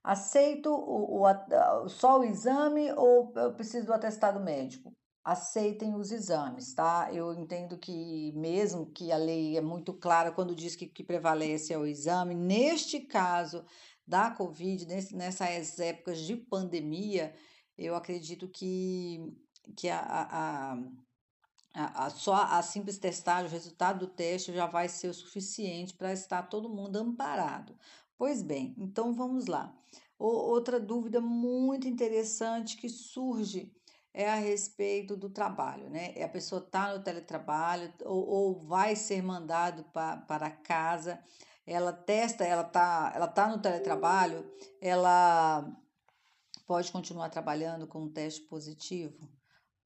aceito 0.02 0.70
o, 0.70 1.22
o, 1.22 1.88
só 1.88 2.20
o 2.20 2.24
exame 2.24 2.92
ou 2.92 3.32
eu 3.36 3.54
preciso 3.54 3.86
do 3.86 3.92
atestado 3.92 4.40
médico? 4.40 4.92
Aceitem 5.24 5.94
os 5.96 6.12
exames, 6.12 6.72
tá? 6.72 7.10
Eu 7.12 7.34
entendo 7.34 7.76
que, 7.76 8.32
mesmo 8.36 8.92
que 8.92 9.10
a 9.10 9.16
lei 9.16 9.56
é 9.56 9.60
muito 9.60 9.92
clara 9.92 10.30
quando 10.30 10.54
diz 10.54 10.76
que, 10.76 10.86
que 10.86 11.02
prevalece 11.02 11.72
é 11.72 11.78
o 11.78 11.86
exame, 11.86 12.32
neste 12.32 13.00
caso 13.00 13.64
da 14.06 14.30
Covid, 14.30 14.86
nesse, 14.86 15.16
nessas 15.16 15.80
épocas 15.80 16.20
de 16.20 16.36
pandemia, 16.36 17.34
eu 17.76 17.96
acredito 17.96 18.48
que, 18.48 19.36
que 19.76 19.88
a, 19.88 19.98
a 19.98 20.72
a, 20.72 20.78
a, 21.76 22.10
só 22.10 22.34
a 22.34 22.62
simples 22.62 22.98
testagem, 22.98 23.46
o 23.46 23.52
resultado 23.52 24.00
do 24.00 24.06
teste 24.06 24.52
já 24.52 24.66
vai 24.66 24.88
ser 24.88 25.08
o 25.08 25.14
suficiente 25.14 25.94
para 25.94 26.12
estar 26.12 26.44
todo 26.44 26.68
mundo 26.68 26.96
amparado. 26.96 27.76
Pois 28.16 28.42
bem, 28.42 28.74
então 28.78 29.12
vamos 29.12 29.46
lá. 29.46 29.74
O, 30.18 30.26
outra 30.26 30.80
dúvida 30.80 31.20
muito 31.20 31.86
interessante 31.86 32.76
que 32.76 32.88
surge 32.88 33.70
é 34.14 34.30
a 34.30 34.36
respeito 34.36 35.14
do 35.14 35.28
trabalho, 35.28 35.90
né? 35.90 36.14
A 36.22 36.28
pessoa 36.28 36.62
está 36.62 36.96
no 36.96 37.04
teletrabalho 37.04 37.92
ou, 38.02 38.26
ou, 38.26 38.54
vai 38.64 38.96
ser 38.96 39.22
mandado 39.22 39.84
pa, 39.92 40.16
para 40.16 40.50
casa, 40.50 41.22
ela 41.66 41.92
testa, 41.92 42.42
ela 42.42 42.62
está 42.62 43.12
ela 43.14 43.28
tá 43.28 43.48
no 43.48 43.60
teletrabalho, 43.60 44.50
ela 44.80 45.70
pode 46.66 46.90
continuar 46.90 47.28
trabalhando 47.28 47.86
com 47.86 48.04
um 48.04 48.08
teste 48.08 48.40
positivo? 48.42 49.28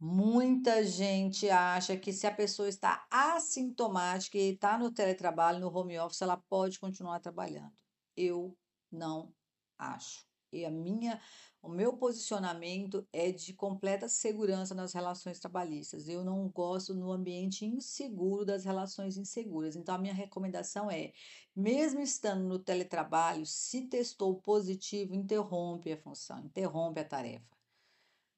Muita 0.02 0.82
gente 0.82 1.50
acha 1.50 1.94
que 1.94 2.10
se 2.10 2.26
a 2.26 2.34
pessoa 2.34 2.70
está 2.70 3.06
assintomática 3.10 4.38
e 4.38 4.52
está 4.54 4.78
no 4.78 4.90
teletrabalho, 4.90 5.60
no 5.60 5.68
home 5.76 5.98
office, 5.98 6.22
ela 6.22 6.38
pode 6.38 6.78
continuar 6.78 7.20
trabalhando. 7.20 7.76
Eu 8.16 8.56
não 8.90 9.30
acho. 9.78 10.24
E 10.50 10.64
a 10.64 10.70
minha, 10.70 11.20
o 11.62 11.68
meu 11.68 11.98
posicionamento 11.98 13.06
é 13.12 13.30
de 13.30 13.52
completa 13.52 14.08
segurança 14.08 14.74
nas 14.74 14.94
relações 14.94 15.38
trabalhistas. 15.38 16.08
Eu 16.08 16.24
não 16.24 16.48
gosto 16.48 16.94
no 16.94 17.12
ambiente 17.12 17.66
inseguro 17.66 18.46
das 18.46 18.64
relações 18.64 19.18
inseguras. 19.18 19.76
Então 19.76 19.94
a 19.94 19.98
minha 19.98 20.14
recomendação 20.14 20.90
é, 20.90 21.12
mesmo 21.54 22.00
estando 22.00 22.42
no 22.48 22.58
teletrabalho, 22.58 23.44
se 23.44 23.82
testou 23.82 24.40
positivo, 24.40 25.14
interrompe 25.14 25.92
a 25.92 25.96
função, 25.98 26.40
interrompe 26.40 27.00
a 27.00 27.04
tarefa. 27.04 27.54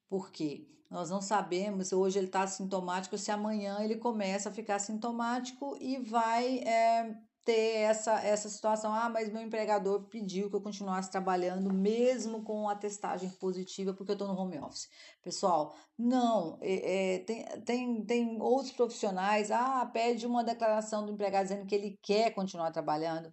Por 0.09 0.33
quê? 0.33 0.67
Nós 0.93 1.09
não 1.09 1.23
sabemos 1.23 1.91
hoje 1.91 2.19
ele 2.19 2.27
está 2.27 2.47
sintomático, 2.47 3.17
se 3.17 3.31
amanhã 3.31 3.79
ele 3.81 3.97
começa 3.97 4.51
a 4.51 4.53
ficar 4.53 4.79
sintomático 4.79 5.75
e 5.81 5.97
vai 5.97 6.59
é, 6.59 7.17
ter 7.47 7.79
essa, 7.79 8.21
essa 8.21 8.47
situação. 8.51 8.93
Ah, 8.93 9.09
mas 9.09 9.33
meu 9.33 9.41
empregador 9.41 10.03
pediu 10.03 10.51
que 10.51 10.57
eu 10.57 10.61
continuasse 10.61 11.11
trabalhando, 11.11 11.73
mesmo 11.73 12.43
com 12.43 12.69
a 12.69 12.77
testagem 12.77 13.31
positiva, 13.31 13.95
porque 13.95 14.13
eu 14.13 14.17
estou 14.17 14.29
no 14.29 14.39
home 14.39 14.59
office. 14.59 14.91
Pessoal, 15.23 15.75
não. 15.97 16.59
É, 16.61 17.15
é, 17.15 17.19
tem, 17.21 17.45
tem, 17.65 18.05
tem 18.05 18.43
outros 18.43 18.73
profissionais. 18.73 19.51
Ah, 19.51 19.89
pede 19.91 20.27
uma 20.27 20.45
declaração 20.45 21.07
do 21.07 21.13
empregado 21.13 21.45
dizendo 21.45 21.65
que 21.65 21.75
ele 21.75 21.99
quer 22.03 22.35
continuar 22.35 22.71
trabalhando. 22.71 23.33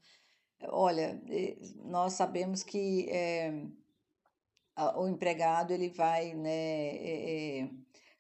Olha, 0.70 1.22
é, 1.30 1.58
nós 1.84 2.14
sabemos 2.14 2.64
que 2.64 3.10
é, 3.10 3.66
o 4.96 5.08
empregado 5.08 5.72
ele 5.72 5.90
vai, 5.90 6.34
né, 6.34 6.50
é, 6.52 7.60
é, 7.62 7.70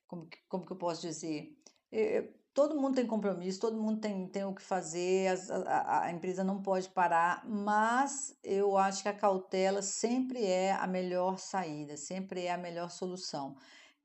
como, 0.07 0.27
como 0.47 0.65
que 0.65 0.71
eu 0.71 0.77
posso 0.77 1.01
dizer? 1.01 1.57
É, 1.91 2.27
todo 2.53 2.79
mundo 2.79 2.95
tem 2.95 3.07
compromisso, 3.07 3.59
todo 3.59 3.81
mundo 3.81 4.01
tem, 4.01 4.27
tem 4.27 4.43
o 4.43 4.53
que 4.53 4.61
fazer, 4.61 5.29
a, 5.65 6.05
a 6.05 6.11
empresa 6.11 6.43
não 6.43 6.61
pode 6.61 6.89
parar, 6.89 7.47
mas 7.47 8.37
eu 8.43 8.77
acho 8.77 9.03
que 9.03 9.09
a 9.09 9.13
cautela 9.13 9.81
sempre 9.81 10.43
é 10.45 10.73
a 10.73 10.85
melhor 10.85 11.37
saída, 11.39 11.95
sempre 11.95 12.45
é 12.45 12.51
a 12.51 12.57
melhor 12.57 12.89
solução. 12.89 13.55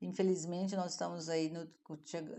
Infelizmente, 0.05 0.75
nós 0.75 0.91
estamos 0.91 1.29
aí 1.29 1.49
no, 1.49 1.67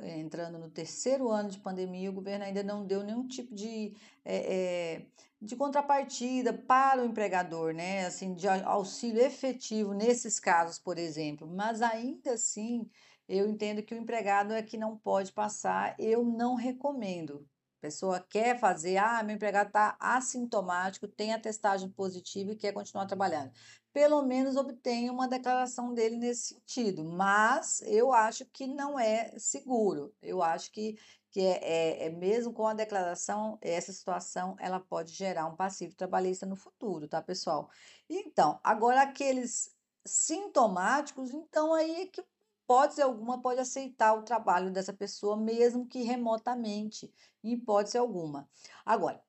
entrando 0.03 0.59
no 0.59 0.71
terceiro 0.71 1.29
ano 1.31 1.51
de 1.51 1.59
pandemia 1.59 2.07
e 2.07 2.09
o 2.09 2.13
governo 2.13 2.45
ainda 2.45 2.63
não 2.63 2.87
deu 2.87 3.03
nenhum 3.03 3.27
tipo 3.27 3.55
de, 3.55 3.95
é, 4.25 5.03
de 5.41 5.57
contrapartida 5.57 6.53
para 6.53 7.03
o 7.03 7.07
empregador, 7.07 7.75
né? 7.75 8.07
Assim, 8.07 8.35
de 8.35 8.49
auxílio 8.49 9.21
efetivo 9.21 9.93
nesses 9.93 10.39
casos, 10.39 10.79
por 10.79 10.99
exemplo. 10.99 11.47
Mas 11.47 11.83
ainda 11.83 12.33
assim, 12.33 12.89
eu 13.29 13.49
entendo 13.49 13.83
que 13.83 13.95
o 13.95 13.99
empregado 13.99 14.53
é 14.53 14.63
que 14.63 14.79
não 14.79 14.97
pode 14.97 15.33
passar, 15.33 15.95
eu 15.99 16.25
não 16.25 16.55
recomendo, 16.55 17.47
pessoa 17.87 18.19
quer 18.21 18.59
fazer, 18.59 18.97
ah, 18.97 19.23
meu 19.23 19.37
empregado 19.37 19.69
está 19.69 19.97
assintomático, 20.01 21.07
tem 21.07 21.33
a 21.33 21.39
testagem 21.39 21.89
positiva 21.89 22.51
e 22.51 22.57
quer 22.57 22.73
continuar 22.73 23.07
trabalhando. 23.07 23.53
Pelo 23.97 24.21
menos 24.21 24.57
obtenha 24.57 25.11
uma 25.11 25.27
declaração 25.27 25.95
dele 25.95 26.19
nesse 26.19 26.49
sentido, 26.53 27.03
mas 27.03 27.81
eu 27.81 28.13
acho 28.13 28.45
que 28.45 28.67
não 28.67 29.01
é 29.01 29.33
seguro. 29.39 30.15
Eu 30.21 30.43
acho 30.43 30.71
que, 30.71 30.99
que 31.31 31.41
é, 31.41 32.05
é, 32.05 32.05
é 32.05 32.11
mesmo 32.11 32.53
com 32.53 32.67
a 32.67 32.75
declaração, 32.75 33.59
essa 33.63 33.95
situação 33.95 34.55
ela 34.61 34.79
pode 34.79 35.15
gerar 35.15 35.47
um 35.47 35.57
passivo 35.57 35.95
trabalhista 35.95 36.45
no 36.45 36.57
futuro, 36.57 37.09
tá, 37.09 37.23
pessoal? 37.23 37.71
Então, 38.07 38.61
agora 38.63 39.01
aqueles 39.01 39.75
sintomáticos, 40.05 41.31
então 41.33 41.73
aí 41.73 42.03
é 42.03 42.07
que 42.07 42.23
hipótese 42.67 43.01
alguma, 43.01 43.41
pode 43.41 43.61
aceitar 43.61 44.13
o 44.13 44.25
trabalho 44.25 44.71
dessa 44.71 44.93
pessoa, 44.93 45.39
mesmo 45.39 45.87
que 45.87 46.03
remotamente, 46.03 47.11
em 47.43 47.53
hipótese 47.53 47.97
alguma. 47.97 48.47
Agora, 48.85 49.25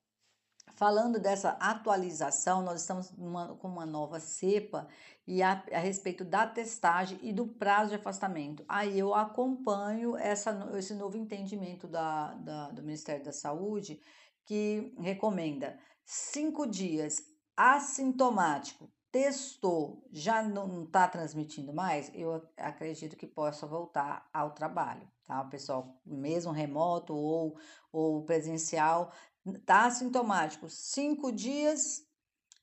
falando 0.77 1.19
dessa 1.19 1.49
atualização, 1.59 2.61
nós 2.61 2.81
estamos 2.81 3.09
com 3.09 3.67
uma 3.67 3.85
nova 3.85 4.19
cepa 4.19 4.87
e 5.25 5.41
a, 5.41 5.63
a, 5.73 5.79
respeito 5.79 6.23
da 6.23 6.45
testagem 6.45 7.19
e 7.23 7.33
do 7.33 7.47
prazo 7.47 7.89
de 7.89 7.95
afastamento. 7.95 8.63
Aí 8.69 8.97
eu 8.97 9.13
acompanho 9.13 10.15
essa, 10.15 10.69
esse 10.77 10.93
novo 10.93 11.17
entendimento 11.17 11.87
da, 11.87 12.35
da, 12.35 12.69
do 12.69 12.83
Ministério 12.83 13.25
da 13.25 13.33
Saúde, 13.33 13.99
que 14.45 14.95
recomenda 14.99 15.77
cinco 16.05 16.65
dias 16.67 17.23
assintomático 17.55 18.87
testou, 19.11 20.07
já 20.11 20.43
não 20.43 20.83
está 20.83 21.07
transmitindo 21.07 21.73
mais, 21.73 22.11
eu 22.13 22.43
acredito 22.57 23.15
que 23.15 23.25
possa 23.25 23.65
voltar 23.65 24.29
ao 24.33 24.51
trabalho, 24.51 25.09
tá? 25.25 25.43
Pessoal, 25.45 25.99
mesmo 26.05 26.51
remoto 26.51 27.15
ou, 27.15 27.57
ou 27.91 28.23
presencial, 28.25 29.11
está 29.51 29.85
assintomático, 29.85 30.69
cinco 30.69 31.31
dias 31.31 32.05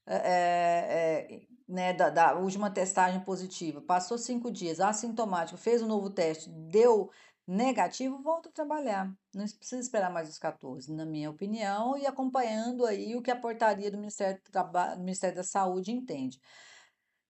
é, 0.06 0.16
é, 0.16 1.42
né, 1.66 1.92
da, 1.92 2.10
da 2.10 2.34
última 2.34 2.70
testagem 2.70 3.20
positiva, 3.20 3.80
passou 3.80 4.18
cinco 4.18 4.50
dias, 4.50 4.80
assintomático, 4.80 5.58
fez 5.58 5.82
um 5.82 5.86
novo 5.86 6.10
teste, 6.10 6.50
deu 6.50 7.10
negativo, 7.46 8.22
volta 8.22 8.48
a 8.48 8.52
trabalhar. 8.52 9.12
Não 9.34 9.44
precisa 9.44 9.80
esperar 9.80 10.10
mais 10.10 10.28
os 10.28 10.38
14, 10.38 10.92
na 10.92 11.04
minha 11.04 11.30
opinião, 11.30 11.96
e 11.96 12.06
acompanhando 12.06 12.86
aí 12.86 13.14
o 13.16 13.22
que 13.22 13.30
a 13.30 13.36
portaria 13.36 13.90
do 13.90 13.98
Ministério, 13.98 14.40
do, 14.50 14.94
do 14.94 15.00
Ministério 15.00 15.36
da 15.36 15.44
Saúde 15.44 15.90
entende. 15.90 16.40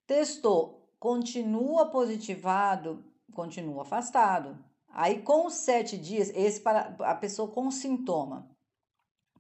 Testou, 0.06 0.88
continua 0.98 1.90
positivado, 1.90 3.04
continua 3.32 3.82
afastado. 3.82 4.58
Aí, 4.88 5.22
com 5.22 5.50
sete 5.50 5.98
dias, 5.98 6.30
esse 6.34 6.60
para 6.60 6.94
a 7.00 7.14
pessoa 7.14 7.50
com 7.50 7.70
sintoma. 7.70 8.53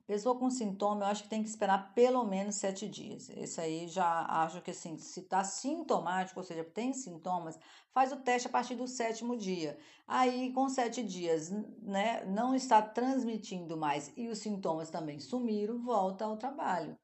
Pessoa 0.06 0.38
com 0.38 0.50
sintoma, 0.50 1.04
eu 1.04 1.08
acho 1.08 1.22
que 1.22 1.30
tem 1.30 1.42
que 1.42 1.48
esperar 1.48 1.94
pelo 1.94 2.24
menos 2.26 2.56
sete 2.56 2.86
dias. 2.86 3.30
Esse 3.30 3.58
aí 3.58 3.88
já 3.88 4.26
acho 4.26 4.60
que 4.60 4.70
assim, 4.70 4.98
se 4.98 5.20
está 5.20 5.42
sintomático, 5.42 6.38
ou 6.38 6.44
seja, 6.44 6.62
tem 6.62 6.92
sintomas, 6.92 7.58
faz 7.90 8.12
o 8.12 8.16
teste 8.16 8.48
a 8.48 8.50
partir 8.50 8.74
do 8.74 8.86
sétimo 8.86 9.34
dia. 9.34 9.78
Aí, 10.06 10.52
com 10.52 10.68
sete 10.68 11.02
dias, 11.02 11.50
né, 11.80 12.22
não 12.26 12.54
está 12.54 12.82
transmitindo 12.82 13.78
mais 13.78 14.12
e 14.14 14.28
os 14.28 14.40
sintomas 14.40 14.90
também 14.90 15.18
sumiram, 15.18 15.82
volta 15.82 16.26
ao 16.26 16.36
trabalho. 16.36 16.98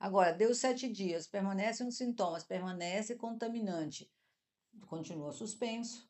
Agora, 0.00 0.32
deu 0.32 0.54
sete 0.54 0.90
dias, 0.90 1.26
permanece 1.26 1.84
nos 1.84 1.98
sintomas, 1.98 2.42
permanece 2.42 3.16
contaminante, 3.16 4.10
continua 4.86 5.30
suspenso, 5.32 6.05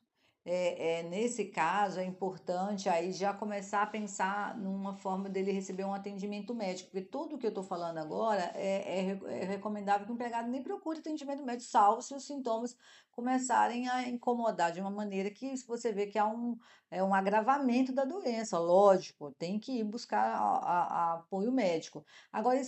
é, 0.49 0.99
é, 0.99 1.03
nesse 1.03 1.43
caso, 1.43 1.99
é 1.99 2.05
importante 2.05 2.87
aí 2.87 3.11
já 3.11 3.33
começar 3.33 3.81
a 3.81 3.85
pensar 3.85 4.57
numa 4.57 4.95
forma 4.95 5.27
dele 5.27 5.51
receber 5.51 5.83
um 5.83 5.93
atendimento 5.93 6.55
médico, 6.55 6.89
porque 6.89 7.05
tudo 7.05 7.37
que 7.37 7.45
eu 7.45 7.49
estou 7.49 7.65
falando 7.65 7.97
agora 7.97 8.53
é, 8.55 9.09
é, 9.09 9.19
é, 9.25 9.43
recomendável 9.43 10.05
que 10.05 10.11
o 10.13 10.15
empregado 10.15 10.49
nem 10.49 10.63
procure 10.63 10.99
atendimento 10.99 11.43
médico, 11.43 11.69
salvo 11.69 12.01
se 12.01 12.13
os 12.13 12.25
sintomas 12.25 12.77
começarem 13.11 13.89
a 13.89 14.07
incomodar 14.07 14.71
de 14.71 14.79
uma 14.79 14.89
maneira 14.89 15.29
que 15.29 15.53
você 15.67 15.91
vê 15.91 16.07
que 16.07 16.17
há 16.17 16.25
um, 16.25 16.57
é 16.89 17.03
um 17.03 17.13
agravamento 17.13 17.91
da 17.91 18.05
doença, 18.05 18.57
lógico, 18.57 19.33
tem 19.33 19.59
que 19.59 19.79
ir 19.79 19.83
buscar 19.83 20.33
a, 20.33 20.39
a, 20.39 20.83
a 20.83 21.13
apoio 21.15 21.51
médico. 21.51 22.05
Agora, 22.31 22.61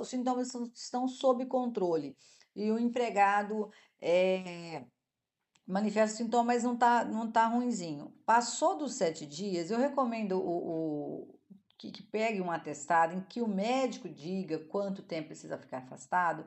os 0.00 0.08
sintomas 0.08 0.48
estão, 0.48 0.64
estão 0.74 1.06
sob 1.06 1.46
controle 1.46 2.16
e 2.56 2.72
o 2.72 2.78
empregado 2.78 3.70
é, 4.00 4.84
manifesta 5.66 6.16
sintomas, 6.16 6.46
mas 6.46 6.64
não 6.64 6.76
tá, 6.76 7.04
não 7.04 7.30
tá 7.30 7.46
ruinzinho. 7.46 8.12
Passou 8.26 8.76
dos 8.76 8.94
sete 8.94 9.26
dias, 9.26 9.70
eu 9.70 9.78
recomendo 9.78 10.32
o, 10.40 11.28
o 11.28 11.38
que, 11.78 11.90
que, 11.90 12.02
pegue 12.02 12.40
um 12.40 12.50
atestado 12.50 13.14
em 13.14 13.20
que 13.20 13.40
o 13.40 13.48
médico 13.48 14.08
diga 14.08 14.58
quanto 14.58 15.02
tempo 15.02 15.28
precisa 15.28 15.56
ficar 15.56 15.78
afastado, 15.78 16.44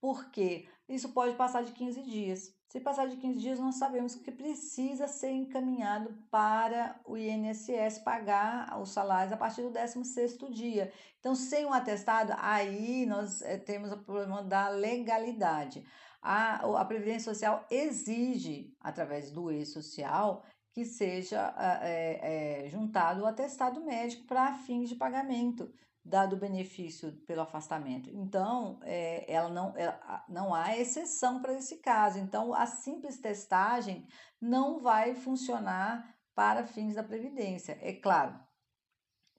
porque 0.00 0.68
isso 0.88 1.08
pode 1.10 1.34
passar 1.36 1.64
de 1.64 1.72
15 1.72 2.02
dias. 2.02 2.54
Se 2.68 2.80
passar 2.80 3.06
de 3.06 3.16
15 3.16 3.38
dias, 3.38 3.60
nós 3.60 3.76
sabemos 3.76 4.16
que 4.16 4.32
precisa 4.32 5.06
ser 5.06 5.30
encaminhado 5.30 6.12
para 6.28 7.00
o 7.04 7.16
INSS 7.16 8.00
pagar 8.04 8.78
os 8.80 8.90
salários 8.90 9.32
a 9.32 9.36
partir 9.36 9.62
do 9.62 9.70
16º 9.70 10.50
dia. 10.50 10.92
Então, 11.20 11.36
sem 11.36 11.64
um 11.64 11.72
atestado, 11.72 12.34
aí 12.36 13.06
nós 13.06 13.40
é, 13.42 13.56
temos 13.56 13.92
o 13.92 13.98
problema 13.98 14.42
da 14.42 14.68
legalidade 14.68 15.86
a, 16.24 16.80
a 16.80 16.84
Previdência 16.86 17.32
Social 17.32 17.66
exige, 17.70 18.74
através 18.80 19.30
do 19.30 19.52
e-social, 19.52 20.42
que 20.72 20.86
seja 20.86 21.54
é, 21.82 22.64
é, 22.64 22.68
juntado 22.70 23.22
o 23.22 23.26
atestado 23.26 23.84
médico 23.84 24.26
para 24.26 24.54
fins 24.54 24.88
de 24.88 24.96
pagamento 24.96 25.70
dado 26.04 26.34
o 26.34 26.38
benefício 26.38 27.12
pelo 27.26 27.42
afastamento. 27.42 28.10
Então, 28.10 28.78
é, 28.82 29.30
ela 29.32 29.48
não, 29.48 29.76
ela, 29.76 30.24
não 30.28 30.54
há 30.54 30.76
exceção 30.76 31.40
para 31.40 31.54
esse 31.54 31.78
caso. 31.78 32.18
Então, 32.18 32.52
a 32.52 32.66
simples 32.66 33.18
testagem 33.18 34.06
não 34.40 34.80
vai 34.80 35.14
funcionar 35.14 36.14
para 36.34 36.66
fins 36.66 36.94
da 36.94 37.02
Previdência. 37.02 37.78
É 37.80 37.92
claro, 37.92 38.38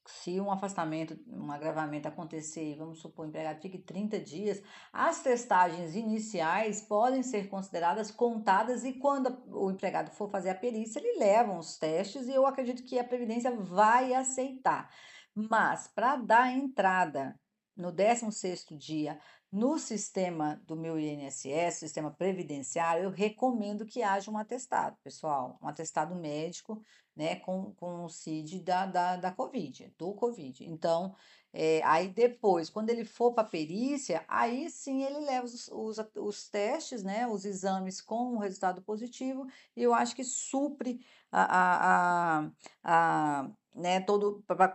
se 0.06 0.40
um 0.40 0.52
afastamento, 0.52 1.18
um 1.28 1.52
agravamento 1.52 2.08
acontecer 2.08 2.76
vamos 2.76 3.00
supor 3.00 3.26
o 3.26 3.30
empregado 3.30 3.62
fique 3.62 3.78
30 3.78 4.20
dias, 4.20 4.62
as 4.92 5.22
testagens 5.22 5.96
iniciais 5.96 6.82
podem 6.82 7.24
ser 7.24 7.50
consideradas 7.50 8.12
contadas 8.12 8.84
e 8.84 8.94
quando 8.94 9.38
o 9.48 9.72
empregado 9.72 10.12
for 10.12 10.30
fazer 10.30 10.50
a 10.50 10.56
perícia, 10.56 11.00
ele 11.00 11.20
leva 11.20 11.58
os 11.58 11.78
testes 11.78 12.28
e 12.28 12.34
eu 12.34 12.46
acredito 12.46 12.84
que 12.84 13.00
a 13.00 13.04
Previdência 13.04 13.52
vai 13.52 14.14
aceitar. 14.14 14.90
Mas 15.34 15.88
para 15.88 16.16
dar 16.16 16.52
entrada 16.52 17.38
no 17.76 17.92
16º 17.92 18.78
dia 18.78 19.20
no 19.56 19.80
sistema 19.80 20.62
do 20.66 20.76
meu 20.76 21.00
INSS, 21.00 21.78
sistema 21.78 22.12
previdenciário, 22.12 23.04
eu 23.04 23.10
recomendo 23.10 23.86
que 23.86 24.04
haja 24.04 24.30
um 24.30 24.38
atestado, 24.38 24.98
pessoal, 25.02 25.58
um 25.62 25.68
atestado 25.68 26.14
médico, 26.14 26.84
né, 27.16 27.38
com, 27.38 27.74
com 27.76 28.04
o 28.04 28.10
CID 28.10 28.60
da, 28.60 28.86
da, 28.86 29.16
da 29.16 29.32
Covid, 29.32 29.94
do 29.98 30.14
Covid. 30.14 30.66
Então, 30.66 31.16
é, 31.54 31.82
aí 31.86 32.10
depois, 32.10 32.70
quando 32.70 32.90
ele 32.90 33.06
for 33.06 33.32
para 33.32 33.48
perícia, 33.48 34.26
aí 34.28 34.70
sim 34.70 35.04
ele 35.04 35.20
leva 35.20 35.46
os, 35.46 35.70
os, 35.70 35.98
os, 36.16 36.50
testes, 36.50 37.02
né, 37.02 37.26
os 37.26 37.46
exames 37.46 38.02
com 38.02 38.36
o 38.36 38.40
resultado 38.40 38.82
positivo, 38.82 39.48
e 39.74 39.82
eu 39.82 39.94
acho 39.94 40.14
que 40.14 40.24
supre 40.26 41.00
a, 41.32 42.42
a, 42.44 42.52
a, 42.84 43.42
a 43.44 43.50
né, 43.76 44.00
todo 44.00 44.44
para 44.48 44.68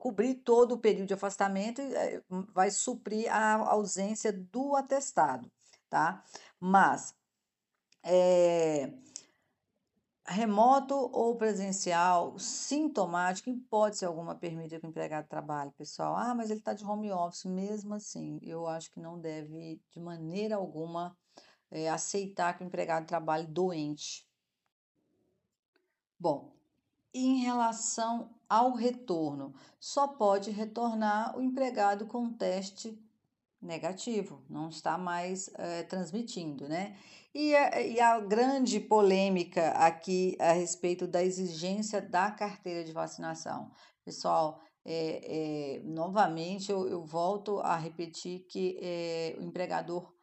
cobrir 0.00 0.34
todo 0.36 0.72
o 0.72 0.78
período 0.78 1.08
de 1.08 1.14
afastamento 1.14 1.80
eh, 1.80 2.22
vai 2.52 2.70
suprir 2.70 3.32
a 3.32 3.54
ausência 3.70 4.32
do 4.32 4.76
atestado, 4.76 5.50
tá? 5.88 6.22
Mas 6.60 7.14
é, 8.04 8.92
remoto 10.26 10.94
ou 10.94 11.36
presencial, 11.36 12.38
sintomático, 12.38 13.48
em 13.48 13.54
hipótese 13.54 14.04
alguma 14.04 14.34
permite 14.34 14.78
que 14.78 14.86
o 14.86 14.88
empregado 14.88 15.28
trabalhe, 15.28 15.70
pessoal. 15.72 16.16
Ah, 16.16 16.34
mas 16.34 16.50
ele 16.50 16.60
está 16.60 16.74
de 16.74 16.84
home 16.84 17.10
office, 17.12 17.44
mesmo 17.44 17.94
assim, 17.94 18.38
eu 18.42 18.66
acho 18.66 18.90
que 18.90 19.00
não 19.00 19.18
deve 19.18 19.80
de 19.90 20.00
maneira 20.00 20.56
alguma 20.56 21.16
é, 21.70 21.88
aceitar 21.88 22.56
que 22.56 22.64
o 22.64 22.66
empregado 22.66 23.06
trabalhe 23.06 23.46
doente. 23.46 24.26
Bom, 26.18 26.55
em 27.16 27.38
relação 27.38 28.30
ao 28.48 28.74
retorno, 28.74 29.54
só 29.80 30.06
pode 30.06 30.50
retornar 30.50 31.36
o 31.36 31.42
empregado 31.42 32.06
com 32.06 32.32
teste 32.32 33.00
negativo, 33.60 34.42
não 34.48 34.68
está 34.68 34.96
mais 34.98 35.50
é, 35.54 35.82
transmitindo, 35.82 36.68
né? 36.68 36.96
E 37.34 37.54
a, 37.54 37.80
e 37.80 38.00
a, 38.00 38.20
grande 38.20 38.80
polêmica 38.80 39.70
aqui 39.70 40.36
a 40.40 40.52
respeito 40.52 41.06
da 41.06 41.22
exigência 41.22 42.00
da 42.00 42.30
carteira 42.30 42.84
de 42.84 42.92
vacinação. 42.92 43.70
Pessoal, 44.04 44.60
é, 44.84 45.76
é, 45.76 45.82
novamente 45.84 46.70
eu, 46.70 46.88
eu, 46.88 47.04
volto 47.04 47.58
a 47.58 47.76
repetir 47.76 48.46
que 48.48 48.78
o 49.38 49.42
empregador 49.42 50.15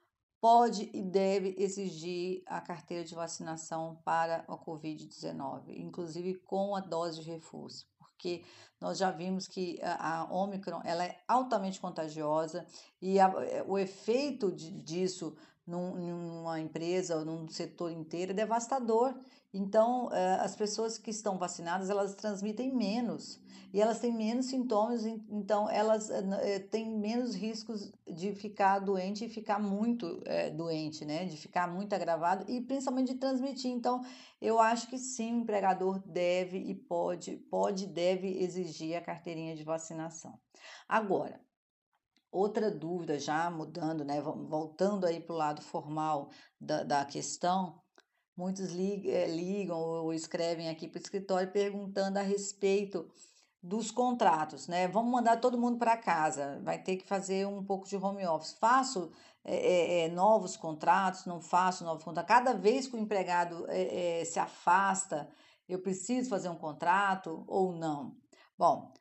pode 0.43 0.89
e 0.93 1.01
deve 1.01 1.55
exigir 1.57 2.43
a 2.45 2.59
carteira 2.59 3.05
de 3.05 3.15
vacinação 3.15 3.97
para 4.03 4.43
a 4.45 4.57
Covid-19, 4.57 5.69
inclusive 5.69 6.33
com 6.33 6.75
a 6.75 6.81
dose 6.81 7.21
de 7.21 7.31
reforço. 7.31 7.87
Por 7.97 8.09
porque 8.23 8.43
nós 8.79 8.97
já 8.97 9.11
vimos 9.11 9.47
que 9.47 9.79
a, 9.81 10.21
a 10.21 10.33
Omicron 10.33 10.81
ela 10.85 11.03
é 11.03 11.21
altamente 11.27 11.79
contagiosa 11.79 12.65
e 13.01 13.19
a, 13.19 13.27
é, 13.45 13.63
o 13.67 13.77
efeito 13.77 14.49
de, 14.51 14.71
disso 14.71 15.35
num, 15.67 15.95
numa 15.95 16.59
empresa 16.59 17.17
ou 17.17 17.25
num 17.25 17.47
setor 17.49 17.91
inteiro 17.91 18.31
é 18.31 18.35
devastador. 18.35 19.13
Então, 19.55 20.11
eh, 20.11 20.37
as 20.41 20.55
pessoas 20.55 20.97
que 20.97 21.11
estão 21.11 21.37
vacinadas, 21.37 21.87
elas 21.89 22.15
transmitem 22.15 22.75
menos 22.75 23.39
e 23.71 23.79
elas 23.79 23.99
têm 23.99 24.11
menos 24.11 24.47
sintomas, 24.47 25.05
então 25.05 25.69
elas 25.69 26.09
eh, 26.09 26.55
eh, 26.55 26.59
têm 26.59 26.89
menos 26.97 27.35
riscos 27.35 27.91
de 28.07 28.33
ficar 28.33 28.79
doente 28.79 29.25
e 29.25 29.29
ficar 29.29 29.59
muito 29.59 30.23
doente, 30.55 31.05
né? 31.05 31.25
De 31.25 31.37
ficar 31.37 31.67
muito 31.67 31.93
agravado 31.93 32.49
e 32.51 32.61
principalmente 32.61 33.13
de 33.13 33.19
transmitir. 33.19 33.69
Então, 33.71 34.01
eu 34.41 34.59
acho 34.59 34.87
que 34.89 34.97
sim, 34.97 35.33
o 35.35 35.41
empregador 35.41 35.99
deve 36.05 36.57
e 36.57 36.73
pode, 36.73 37.37
pode, 37.49 37.85
deve 37.87 38.27
exigir 38.43 38.95
a 38.97 39.01
carteirinha 39.01 39.55
de 39.55 39.63
vacinação. 39.63 40.39
Agora, 40.87 41.39
Outra 42.31 42.71
dúvida, 42.71 43.19
já 43.19 43.49
mudando, 43.51 44.03
né, 44.03 44.19
voltando 44.19 45.05
aí 45.05 45.19
para 45.21 45.33
o 45.33 45.37
lado 45.37 45.61
formal 45.61 46.31
da, 46.59 46.83
da 46.83 47.05
questão, 47.05 47.82
muitos 48.35 48.69
eh, 48.71 49.27
ligam 49.27 49.79
ou 49.79 50.13
escrevem 50.13 50.69
aqui 50.69 50.87
para 50.87 50.99
o 50.99 51.01
escritório 51.01 51.51
perguntando 51.51 52.17
a 52.17 52.21
respeito 52.21 53.07
dos 53.61 53.91
contratos, 53.91 54.67
né? 54.67 54.87
Vamos 54.87 55.11
mandar 55.11 55.37
todo 55.39 55.57
mundo 55.57 55.77
para 55.77 55.95
casa, 55.95 56.59
vai 56.63 56.77
ter 56.77 56.97
que 56.97 57.07
fazer 57.07 57.47
um 57.47 57.63
pouco 57.63 57.87
de 57.87 57.95
home 57.95 58.25
office. 58.27 58.57
Faço 58.59 59.11
é, 59.43 60.05
é, 60.05 60.09
novos 60.09 60.57
contratos, 60.57 61.25
não 61.25 61.39
faço 61.39 61.85
novos 61.85 62.03
contratos. 62.03 62.27
Cada 62.35 62.53
vez 62.53 62.87
que 62.87 62.95
o 62.95 62.99
empregado 62.99 63.65
é, 63.69 64.23
se 64.25 64.39
afasta, 64.39 65.29
eu 65.67 65.79
preciso 65.79 66.29
fazer 66.29 66.49
um 66.49 66.57
contrato 66.57 67.45
ou 67.47 67.71
não? 67.71 68.17
Bom, 68.57 68.93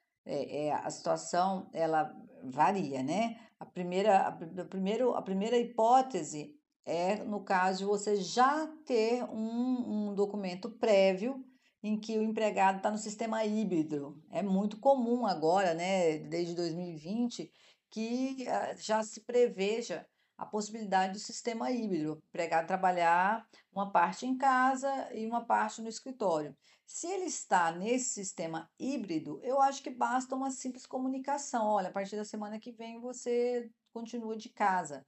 a 0.84 0.90
situação 0.90 1.68
ela 1.72 2.14
varia, 2.44 3.02
né? 3.02 3.36
A 3.58 3.66
primeira, 3.66 4.18
a, 4.18 4.28
a, 4.28 4.64
primeiro, 4.64 5.14
a 5.14 5.22
primeira 5.22 5.56
hipótese 5.56 6.56
é 6.84 7.16
no 7.16 7.42
caso 7.42 7.78
de 7.80 7.84
você 7.84 8.16
já 8.16 8.66
ter 8.84 9.24
um, 9.24 10.10
um 10.10 10.14
documento 10.14 10.70
prévio 10.70 11.44
em 11.82 11.98
que 11.98 12.16
o 12.16 12.22
empregado 12.22 12.76
está 12.76 12.90
no 12.90 12.98
sistema 12.98 13.44
híbrido. 13.44 14.22
É 14.30 14.42
muito 14.42 14.78
comum 14.78 15.26
agora, 15.26 15.74
né, 15.74 16.18
desde 16.18 16.54
2020, 16.54 17.50
que 17.90 18.46
uh, 18.48 18.76
já 18.80 19.02
se 19.02 19.20
preveja 19.22 20.06
a 20.36 20.46
possibilidade 20.46 21.12
do 21.12 21.18
sistema 21.18 21.70
híbrido, 21.70 22.14
o 22.14 22.18
empregado 22.28 22.66
trabalhar 22.66 23.46
uma 23.72 23.90
parte 23.90 24.26
em 24.26 24.36
casa 24.36 25.08
e 25.12 25.26
uma 25.26 25.44
parte 25.44 25.80
no 25.80 25.88
escritório. 25.88 26.56
Se 26.84 27.06
ele 27.06 27.26
está 27.26 27.70
nesse 27.70 28.10
sistema 28.10 28.70
híbrido, 28.78 29.40
eu 29.42 29.60
acho 29.60 29.82
que 29.82 29.90
basta 29.90 30.34
uma 30.34 30.50
simples 30.50 30.84
comunicação. 30.84 31.66
Olha, 31.66 31.88
a 31.88 31.92
partir 31.92 32.16
da 32.16 32.24
semana 32.24 32.58
que 32.58 32.72
vem 32.72 33.00
você 33.00 33.70
continua 33.92 34.36
de 34.36 34.48
casa. 34.48 35.04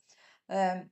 É, 0.49 0.87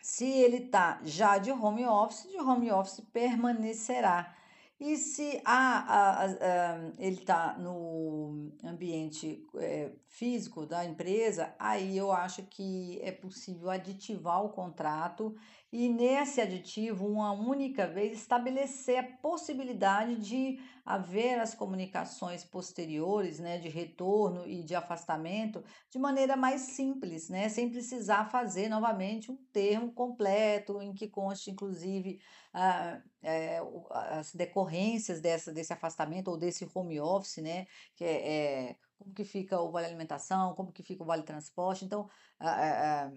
se 0.00 0.26
ele 0.26 0.64
está 0.64 1.00
já 1.04 1.38
de 1.38 1.50
home 1.50 1.86
office, 1.86 2.28
de 2.30 2.38
home 2.38 2.70
office 2.70 3.00
permanecerá. 3.12 4.34
E 4.80 4.96
se 4.96 5.42
a, 5.44 5.78
a, 5.78 6.24
a, 6.24 6.78
ele 6.98 7.18
está 7.18 7.58
no 7.58 8.50
ambiente 8.64 9.46
é, 9.56 9.92
físico 10.06 10.64
da 10.64 10.86
empresa, 10.86 11.54
aí 11.58 11.98
eu 11.98 12.10
acho 12.10 12.42
que 12.44 12.98
é 13.02 13.12
possível 13.12 13.68
aditivar 13.68 14.42
o 14.42 14.48
contrato 14.48 15.36
e 15.72 15.88
nesse 15.88 16.40
aditivo, 16.40 17.06
uma 17.06 17.30
única 17.32 17.86
vez, 17.86 18.18
estabelecer 18.18 18.98
a 18.98 19.16
possibilidade 19.18 20.16
de 20.16 20.58
haver 20.84 21.38
as 21.38 21.54
comunicações 21.54 22.44
posteriores, 22.44 23.38
né, 23.38 23.58
de 23.58 23.68
retorno 23.68 24.48
e 24.48 24.64
de 24.64 24.74
afastamento, 24.74 25.62
de 25.88 25.98
maneira 25.98 26.36
mais 26.36 26.62
simples, 26.62 27.28
né, 27.28 27.48
sem 27.48 27.70
precisar 27.70 28.28
fazer 28.30 28.68
novamente 28.68 29.30
um 29.30 29.36
termo 29.52 29.92
completo 29.92 30.82
em 30.82 30.92
que 30.92 31.08
conste, 31.08 31.52
inclusive, 31.52 32.20
ah, 32.52 33.00
é, 33.22 33.60
as 33.90 34.34
decorrências 34.34 35.20
dessa, 35.20 35.52
desse 35.52 35.72
afastamento 35.72 36.28
ou 36.28 36.36
desse 36.36 36.68
home 36.74 37.00
office, 37.00 37.36
né, 37.36 37.66
que 37.94 38.04
é, 38.04 38.70
é 38.72 38.76
como 38.98 39.14
que 39.14 39.24
fica 39.24 39.58
o 39.60 39.70
vale 39.70 39.86
alimentação, 39.86 40.54
como 40.54 40.72
que 40.72 40.82
fica 40.82 41.02
o 41.02 41.06
vale 41.06 41.22
transporte, 41.22 41.84
então 41.84 42.08
ah, 42.40 43.06
ah, 43.06 43.12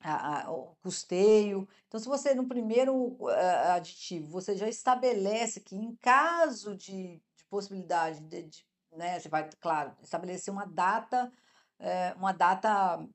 a, 0.00 0.44
a, 0.44 0.50
o 0.50 0.74
custeio. 0.82 1.68
Então, 1.86 2.00
se 2.00 2.08
você 2.08 2.34
no 2.34 2.48
primeiro 2.48 2.94
uh, 2.94 3.28
aditivo 3.74 4.28
você 4.28 4.56
já 4.56 4.68
estabelece 4.68 5.60
que 5.60 5.76
em 5.76 5.94
caso 5.96 6.76
de, 6.76 7.22
de 7.36 7.44
possibilidade 7.48 8.20
de, 8.20 8.42
de, 8.44 8.66
né, 8.92 9.20
você 9.20 9.28
vai, 9.28 9.48
claro, 9.60 9.94
estabelecer 10.02 10.52
uma 10.52 10.66
data, 10.66 11.30
uh, 11.78 12.18
uma 12.18 12.32
data 12.32 13.06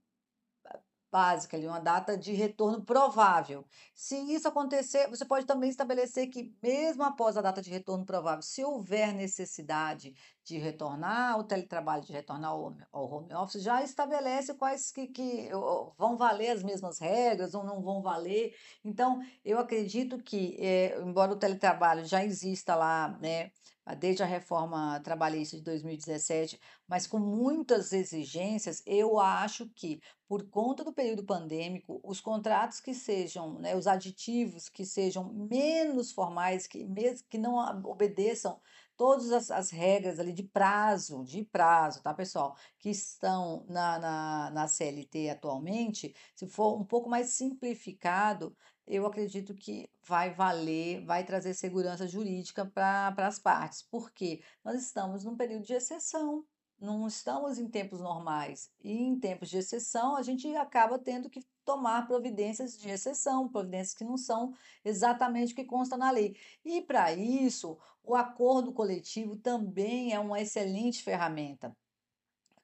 básica, 1.15 1.56
ali, 1.56 1.65
uma 1.65 1.80
data 1.80 2.17
de 2.17 2.34
retorno 2.34 2.84
provável. 2.84 3.63
Se 3.93 4.17
isso 4.34 4.49
acontecer, 4.49 5.10
você 5.10 5.23
pode 5.23 5.45
também 5.45 5.69
estabelecer 5.69 6.28
que, 6.28 6.54
mesmo 6.62 7.04
após 7.04 7.38
a 7.38 7.41
data 7.41 7.62
de 7.62 7.69
retorno 7.69 8.06
provável, 8.06 8.41
se 8.41 8.65
houver 8.65 9.13
necessidade 9.13 10.13
de 10.43 10.58
retornar 10.58 11.36
ao 11.36 11.45
teletrabalho, 11.45 12.04
de 12.04 12.12
retornar 12.12 12.51
ao, 12.51 12.75
home 12.91 13.34
office, 13.34 13.63
já 13.63 13.82
estabelece 13.82 14.54
quais 14.56 14.91
que, 14.91 15.08
que 15.08 15.49
vão 15.97 16.17
valer 16.17 16.49
as 16.49 16.62
mesmas 16.62 16.99
regras 16.99 17.56
ou 17.56 17.63
não 17.63 17.82
vão 17.82 18.01
valer. 18.01 18.54
Então, 18.84 19.21
eu 19.45 19.58
acredito 19.58 20.17
que, 20.21 20.58
é, 20.60 20.99
embora 20.99 21.32
o 21.32 21.38
teletrabalho 21.38 22.04
já 22.04 22.25
exista 22.25 22.75
lá, 22.75 23.17
né, 23.21 23.51
desde 23.93 24.24
a 24.24 24.26
reforma 24.26 25.00
trabalhista 25.02 25.58
de 25.58 25.63
2017, 25.63 26.60
mas 26.88 27.06
com 27.06 27.19
muitas 27.19 27.93
exigências, 27.93 28.82
eu 28.86 29.19
acho 29.19 29.69
que, 29.69 30.02
por 30.28 30.50
conta 30.50 30.84
do 30.84 30.91
período 30.91 31.24
pandêmico, 31.24 32.00
os 32.04 32.19
contratos 32.19 32.80
que 32.80 32.95
sejam, 32.95 33.60
né, 33.60 33.76
os 33.76 33.86
aditivos 33.86 34.69
que 34.69 34.86
sejam 34.86 35.32
menos 35.34 36.12
formais, 36.12 36.65
que, 36.65 36.88
que 37.30 37.38
não 37.38 37.58
obedeçam 37.84 38.60
todas 38.98 39.32
as, 39.32 39.52
as, 39.52 39.69
regras 39.69 40.19
ali 40.19 40.34
de 40.34 40.43
prazo, 40.43 41.24
de 41.24 41.43
prazo, 41.43 42.02
tá, 42.02 42.13
pessoal? 42.13 42.56
Que 42.80 42.89
estão 42.89 43.65
na, 43.67 44.00
na, 44.00 44.52
na 44.52 44.67
CLT 44.67 45.30
atualmente, 45.30 46.15
se 46.34 46.48
for 46.48 46.80
um 46.80 46.84
pouco 46.84 47.10
mais 47.10 47.30
simplificado, 47.30 48.56
eu 48.88 49.06
acredito 49.06 49.54
que 49.56 49.89
vai 50.04 50.34
valer, 50.34 51.04
vai 51.06 51.24
trazer 51.24 51.54
segurança 51.54 52.08
jurídica 52.08 52.65
para 52.65 53.28
as 53.28 53.39
partes, 53.39 53.82
porque 53.82 54.41
nós 54.63 54.82
estamos 54.82 55.24
num 55.24 55.36
período 55.36 55.65
de 55.65 55.74
exceção, 55.74 56.45
não 56.80 57.08
estamos 57.08 57.58
em 57.58 57.67
tempos 57.67 58.00
normais. 58.00 58.69
E 58.84 58.91
em 58.91 59.17
tempos 59.19 59.50
de 59.50 59.58
exceção, 59.58 60.15
a 60.15 60.21
gente 60.21 60.54
acaba 60.56 61.00
tendo 61.00 61.30
que 61.30 61.41
tomar 61.63 62.06
providências 62.06 62.78
de 62.78 62.89
exceção, 62.89 63.50
providências 63.50 63.95
que 63.95 64.04
não 64.04 64.17
são 64.17 64.54
exatamente 64.84 65.54
o 65.54 65.56
que 65.56 65.65
consta 65.65 65.98
na 65.98 66.12
lei. 66.12 66.38
E 66.63 66.82
para 66.82 67.13
isso, 67.13 67.78
o 68.04 68.13
acordo 68.13 68.71
coletivo 68.71 69.36
também 69.36 70.13
é 70.13 70.19
uma 70.19 70.39
excelente 70.39 71.02
ferramenta 71.02 71.76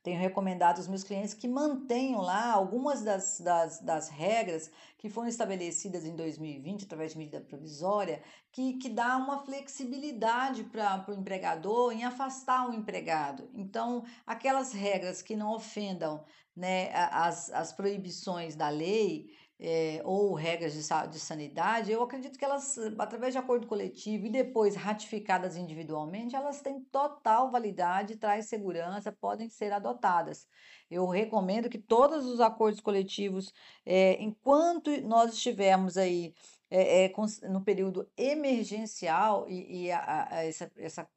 tenho 0.04 0.20
recomendado 0.20 0.78
aos 0.78 0.88
meus 0.88 1.04
clientes 1.04 1.34
que 1.34 1.48
mantenham 1.48 2.22
lá 2.22 2.52
algumas 2.52 3.02
das, 3.02 3.40
das, 3.40 3.80
das 3.80 4.10
regras 4.10 4.72
que 4.98 5.10
foram 5.10 5.28
estabelecidas 5.28 6.06
em 6.06 6.16
2020 6.16 6.86
através 6.86 7.12
de 7.12 7.20
medida 7.20 7.42
provisória, 7.42 8.22
que, 8.52 8.74
que 8.74 8.90
dá 8.90 9.18
uma 9.18 9.44
flexibilidade 9.46 10.64
para 10.64 11.06
o 11.08 11.14
empregador 11.14 11.92
em 11.92 12.04
afastar 12.04 12.70
o 12.70 12.74
empregado. 12.74 13.50
Então, 13.54 14.04
aquelas 14.26 14.74
regras 14.74 15.22
que 15.22 15.36
não 15.36 15.54
ofendam 15.54 16.24
né, 16.56 16.92
as, 16.94 17.50
as 17.52 17.72
proibições 17.72 18.56
da 18.56 18.70
lei, 18.70 19.32
é, 19.63 20.02
ou 20.04 20.34
regras 20.34 20.74
de, 20.74 20.82
de 21.10 21.19
sanidade, 21.19 21.91
eu 21.91 22.02
acredito 22.02 22.38
que 22.38 22.43
elas, 22.43 22.80
através 22.97 23.32
de 23.34 23.38
acordo 23.38 23.67
coletivo 23.67 24.26
e 24.26 24.30
depois 24.30 24.76
ratificadas 24.76 25.56
individualmente, 25.56 26.36
elas 26.36 26.62
têm 26.62 26.82
total 26.86 27.52
validade, 27.52 28.15
traz 28.15 28.47
segurança, 28.47 29.12
podem 29.12 29.50
ser 29.50 29.71
adotadas. 29.71 30.47
Eu 30.89 31.06
recomendo 31.06 31.69
que 31.69 31.78
todos 31.78 32.26
os 32.26 32.41
acordos 32.41 32.82
coletivos, 32.82 33.54
é, 33.86 34.21
enquanto 34.21 34.89
nós 35.04 35.34
estivermos 35.34 35.95
aí 35.95 36.34
é, 36.71 37.06
é, 37.06 37.13
no 37.47 37.62
período 37.62 38.10
emergencial 38.17 39.47
e, 39.47 39.84
e 39.84 39.91
a, 39.91 40.28
a, 40.32 40.43
essa, 40.43 40.71
essa 40.76 41.08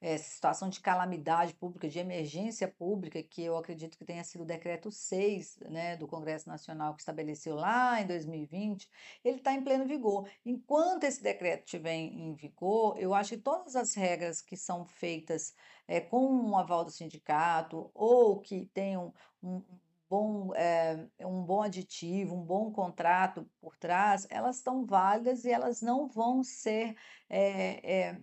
essa 0.00 0.30
situação 0.30 0.68
de 0.68 0.80
calamidade 0.80 1.54
pública, 1.54 1.88
de 1.88 1.98
emergência 1.98 2.68
pública, 2.68 3.22
que 3.22 3.42
eu 3.42 3.56
acredito 3.56 3.98
que 3.98 4.04
tenha 4.04 4.22
sido 4.22 4.42
o 4.42 4.46
decreto 4.46 4.90
6 4.90 5.58
né, 5.70 5.96
do 5.96 6.06
Congresso 6.06 6.48
Nacional, 6.48 6.94
que 6.94 7.00
estabeleceu 7.00 7.54
lá 7.54 8.00
em 8.00 8.06
2020, 8.06 8.88
ele 9.24 9.38
está 9.38 9.52
em 9.52 9.62
pleno 9.62 9.86
vigor. 9.86 10.28
Enquanto 10.44 11.04
esse 11.04 11.22
decreto 11.22 11.64
estiver 11.64 11.94
em 11.94 12.34
vigor, 12.34 12.96
eu 12.98 13.12
acho 13.12 13.30
que 13.30 13.42
todas 13.42 13.74
as 13.74 13.94
regras 13.94 14.40
que 14.40 14.56
são 14.56 14.84
feitas 14.84 15.54
é, 15.86 16.00
com 16.00 16.26
um 16.26 16.56
aval 16.56 16.84
do 16.84 16.90
sindicato 16.90 17.90
ou 17.94 18.40
que 18.40 18.66
tenham 18.66 19.12
um, 19.42 19.62
bom, 20.08 20.54
é, 20.54 21.06
um 21.20 21.42
bom 21.42 21.62
aditivo, 21.62 22.34
um 22.34 22.44
bom 22.44 22.70
contrato 22.72 23.48
por 23.60 23.76
trás, 23.76 24.26
elas 24.30 24.56
estão 24.56 24.84
válidas 24.86 25.44
e 25.44 25.50
elas 25.50 25.82
não 25.82 26.08
vão 26.08 26.42
ser 26.42 26.96
é, 27.28 28.08
é, 28.08 28.20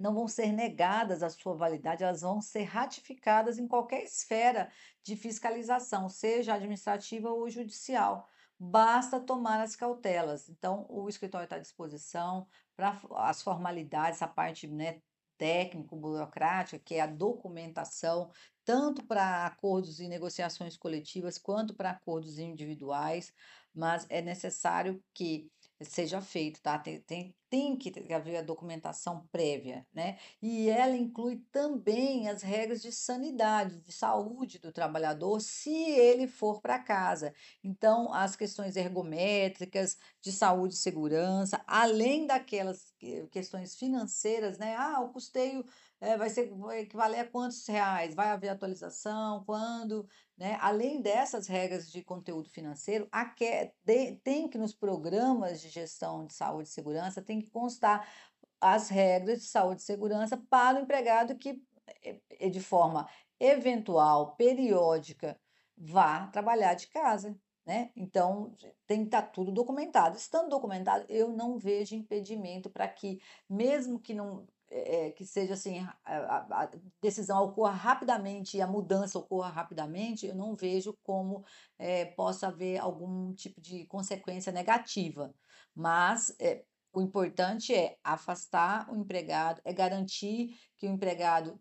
não 0.00 0.14
vão 0.14 0.26
ser 0.26 0.50
negadas 0.50 1.22
a 1.22 1.28
sua 1.28 1.54
validade, 1.54 2.02
elas 2.02 2.22
vão 2.22 2.40
ser 2.40 2.62
ratificadas 2.62 3.58
em 3.58 3.68
qualquer 3.68 4.02
esfera 4.02 4.72
de 5.04 5.14
fiscalização, 5.14 6.08
seja 6.08 6.54
administrativa 6.54 7.30
ou 7.30 7.50
judicial. 7.50 8.26
Basta 8.58 9.20
tomar 9.20 9.60
as 9.60 9.76
cautelas. 9.76 10.48
Então, 10.48 10.86
o 10.88 11.06
escritório 11.06 11.44
está 11.44 11.56
à 11.56 11.60
disposição 11.60 12.46
para 12.74 12.98
as 13.16 13.42
formalidades, 13.42 14.22
a 14.22 14.28
parte 14.28 14.66
né, 14.66 15.02
técnico-burocrática, 15.36 16.78
que 16.78 16.94
é 16.94 17.02
a 17.02 17.06
documentação, 17.06 18.30
tanto 18.64 19.04
para 19.04 19.44
acordos 19.44 20.00
e 20.00 20.08
negociações 20.08 20.78
coletivas 20.78 21.36
quanto 21.36 21.74
para 21.74 21.90
acordos 21.90 22.38
individuais, 22.38 23.32
mas 23.74 24.06
é 24.08 24.22
necessário 24.22 25.02
que 25.12 25.50
seja 25.80 26.20
feito, 26.20 26.60
tá? 26.60 26.78
Tem, 26.78 27.00
tem, 27.00 27.34
tem 27.48 27.76
que 27.76 28.12
haver 28.12 28.36
a 28.36 28.42
documentação 28.42 29.26
prévia, 29.32 29.86
né? 29.92 30.18
E 30.40 30.68
ela 30.68 30.96
inclui 30.96 31.44
também 31.50 32.28
as 32.28 32.42
regras 32.42 32.82
de 32.82 32.92
sanidade, 32.92 33.80
de 33.80 33.92
saúde 33.92 34.58
do 34.58 34.72
trabalhador, 34.72 35.40
se 35.40 35.70
ele 35.72 36.26
for 36.26 36.60
para 36.60 36.78
casa. 36.78 37.32
Então, 37.64 38.12
as 38.12 38.36
questões 38.36 38.76
ergométricas, 38.76 39.96
de 40.20 40.32
saúde 40.32 40.74
e 40.74 40.76
segurança, 40.78 41.62
além 41.66 42.26
daquelas 42.26 42.94
questões 43.30 43.74
financeiras, 43.76 44.58
né? 44.58 44.76
Ah, 44.76 45.00
o 45.00 45.12
custeio 45.12 45.64
é, 46.00 46.16
vai 46.16 46.30
ser 46.30 46.50
vai 46.56 46.80
equivaler 46.80 47.20
a 47.20 47.26
quantos 47.28 47.66
reais? 47.66 48.14
Vai 48.14 48.28
haver 48.28 48.48
atualização? 48.48 49.44
Quando? 49.44 50.08
Né? 50.40 50.56
Além 50.62 51.02
dessas 51.02 51.46
regras 51.46 51.92
de 51.92 52.02
conteúdo 52.02 52.48
financeiro, 52.48 53.06
que, 53.36 53.70
de, 53.84 54.16
tem 54.24 54.48
que 54.48 54.56
nos 54.56 54.74
programas 54.74 55.60
de 55.60 55.68
gestão 55.68 56.26
de 56.26 56.32
saúde 56.32 56.70
e 56.70 56.72
segurança 56.72 57.20
tem 57.20 57.42
que 57.42 57.50
constar 57.50 58.10
as 58.58 58.88
regras 58.88 59.40
de 59.40 59.46
saúde 59.46 59.82
e 59.82 59.84
segurança 59.84 60.38
para 60.48 60.78
o 60.78 60.82
empregado 60.82 61.36
que, 61.36 61.62
eh, 62.02 62.20
eh, 62.30 62.48
de 62.48 62.60
forma 62.60 63.06
eventual, 63.38 64.34
periódica, 64.36 65.38
vá 65.76 66.26
trabalhar 66.28 66.72
de 66.72 66.86
casa. 66.88 67.38
Né? 67.66 67.90
Então, 67.94 68.56
tem 68.86 69.00
que 69.00 69.08
estar 69.08 69.22
tudo 69.22 69.52
documentado. 69.52 70.16
Estando 70.16 70.48
documentado, 70.48 71.04
eu 71.10 71.28
não 71.28 71.58
vejo 71.58 71.94
impedimento 71.94 72.70
para 72.70 72.88
que, 72.88 73.20
mesmo 73.46 74.00
que 74.00 74.14
não 74.14 74.46
é, 74.70 75.10
que 75.10 75.26
seja 75.26 75.54
assim, 75.54 75.80
a, 76.04 76.62
a, 76.62 76.70
decisão 77.02 77.42
ocorra 77.44 77.72
rapidamente 77.72 78.56
e 78.56 78.62
a 78.62 78.66
mudança 78.66 79.18
ocorra 79.18 79.50
rapidamente, 79.50 80.26
eu 80.26 80.34
não 80.34 80.54
vejo 80.54 80.96
como 81.02 81.44
é, 81.78 82.04
possa 82.04 82.48
haver 82.48 82.78
algum 82.78 83.34
tipo 83.34 83.60
de 83.60 83.84
consequência 83.86 84.52
negativa. 84.52 85.34
Mas 85.74 86.34
é, 86.38 86.64
o 86.92 87.00
importante 87.00 87.74
é 87.74 87.98
afastar 88.02 88.90
o 88.92 88.96
empregado, 88.96 89.60
é 89.64 89.72
garantir 89.72 90.56
que 90.76 90.86
o 90.86 90.90
empregado 90.90 91.58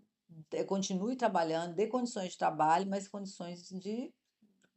continue 0.68 1.16
trabalhando, 1.16 1.76
dê 1.76 1.88
condições 1.88 2.32
de 2.32 2.38
trabalho, 2.38 2.88
mas 2.88 3.08
condições 3.08 3.68
de, 3.68 4.14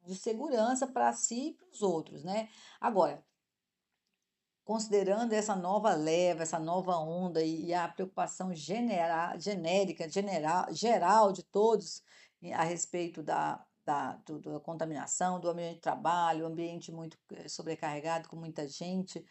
de 0.06 0.14
segurança 0.16 0.86
para 0.86 1.12
si 1.12 1.48
e 1.48 1.52
para 1.54 1.68
os 1.68 1.82
outros, 1.82 2.24
né? 2.24 2.48
Agora, 2.80 3.22
considerando 4.64 5.32
essa 5.32 5.56
nova 5.56 5.94
leva, 5.94 6.42
essa 6.42 6.58
nova 6.58 6.96
onda 6.96 7.42
e 7.42 7.72
a 7.74 7.88
preocupação 7.88 8.54
genera, 8.54 9.36
genérica, 9.38 10.08
general, 10.08 10.72
geral 10.72 11.32
de 11.32 11.42
todos 11.42 12.02
a 12.54 12.64
respeito 12.64 13.22
da, 13.22 13.64
da, 13.84 14.14
do, 14.26 14.40
da 14.40 14.60
contaminação, 14.60 15.40
do 15.40 15.48
ambiente 15.48 15.76
de 15.76 15.80
trabalho, 15.80 16.46
ambiente 16.46 16.92
muito 16.92 17.18
eh, 17.32 17.48
sobrecarregado 17.48 18.28
com 18.28 18.36
muita 18.36 18.66
gente, 18.66 19.24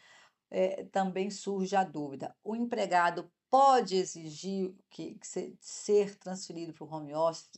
é, 0.50 0.84
também 0.84 1.30
surge 1.30 1.74
a 1.74 1.84
dúvida: 1.84 2.34
o 2.44 2.54
empregado 2.54 3.30
pode 3.50 3.96
exigir 3.96 4.74
que, 4.90 5.14
que 5.14 5.26
ser 5.60 6.16
transferido 6.16 6.72
para 6.72 6.84
o 6.84 6.94
home 6.94 7.14
office, 7.14 7.50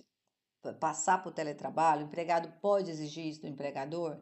passar 0.80 1.18
para 1.18 1.30
o 1.30 1.32
teletrabalho? 1.32 2.02
O 2.02 2.06
empregado 2.06 2.52
pode 2.60 2.90
exigir 2.90 3.26
isso 3.26 3.40
do 3.42 3.48
empregador? 3.48 4.20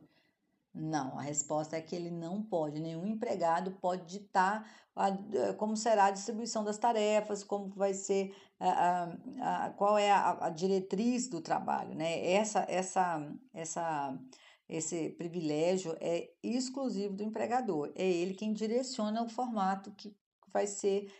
Não, 0.75 1.19
a 1.19 1.23
resposta 1.23 1.77
é 1.77 1.83
que 1.83 1.95
ele 1.95 2.11
não 2.11 2.43
pode, 2.43 2.81
nenhum 2.81 3.07
empregado 3.07 3.73
pode 3.73 4.07
ditar 4.07 4.67
a, 4.97 5.09
eh, 5.09 5.53
como 5.55 5.77
será 5.77 6.07
a 6.07 6.11
distribuição 6.11 6.65
das 6.65 6.79
tarefas, 6.79 7.45
como 7.45 7.69
vai 7.71 7.93
ser, 7.93 8.35
a, 8.59 9.09
a, 9.41 9.67
a 9.67 9.71
qual 9.71 9.99
é 9.99 10.11
a, 10.11 10.49
diretriz 10.51 11.29
do 11.29 11.41
trabalho, 11.41 11.95
né? 11.95 12.27
Essa, 12.27 12.65
essa, 12.69 13.35
essa, 13.53 14.19
esse 14.69 15.11
privilégio 15.11 15.97
é 16.01 16.31
exclusivo 16.43 17.15
do 17.15 17.23
empregador, 17.23 17.93
é 17.95 18.07
ele 18.07 18.35
quem 18.35 18.53
direciona 18.53 19.23
o 19.23 19.29
formato 19.29 19.91
que 19.93 20.17
vai 20.53 20.67
ser 20.67 21.11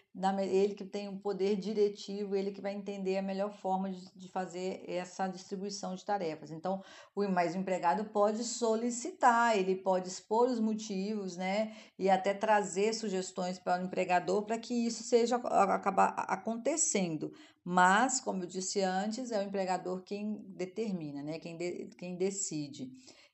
ele 0.47 0.75
que 0.75 0.85
tem 0.85 1.09
o 1.09 1.13
um 1.13 1.19
poder 1.19 1.57
diretivo, 1.57 2.37
ele 2.37 2.53
que 2.53 2.61
vai 2.61 2.75
entender 2.75 3.17
a 3.17 3.23
melhor 3.23 3.51
forma 3.51 3.91
de, 3.91 4.29
fazer 4.29 4.85
essa 4.87 5.27
distribuição 5.27 5.95
de 5.95 6.05
tarefas. 6.05 6.51
Então, 6.51 6.83
o 7.15 7.27
mais 7.29 7.55
empregado 7.55 8.05
pode 8.07 8.45
solicitar, 8.45 9.57
ele 9.57 9.75
pode 9.75 10.09
expor 10.09 10.49
os 10.49 10.61
motivos, 10.61 11.37
né, 11.37 11.75
e 11.99 12.11
até 12.11 12.35
trazer 12.35 12.93
sugestões 12.93 13.59
para 13.59 13.81
o 13.81 13.85
empregador 13.85 14.43
para 14.43 14.59
que 14.59 14.75
isso 14.75 15.03
seja 15.03 15.37
acabar 15.37 16.09
acontecendo. 16.29 17.33
Mas, 17.65 18.21
como 18.21 18.43
eu 18.43 18.47
disse 18.47 18.81
antes, 18.83 19.31
é 19.31 19.39
o 19.39 19.43
empregador 19.43 20.03
quem 20.03 20.45
determina, 20.49 21.23
né, 21.23 21.39
quem, 21.39 21.57
de, 21.57 21.87
quem 21.97 22.17
decide 22.17 22.91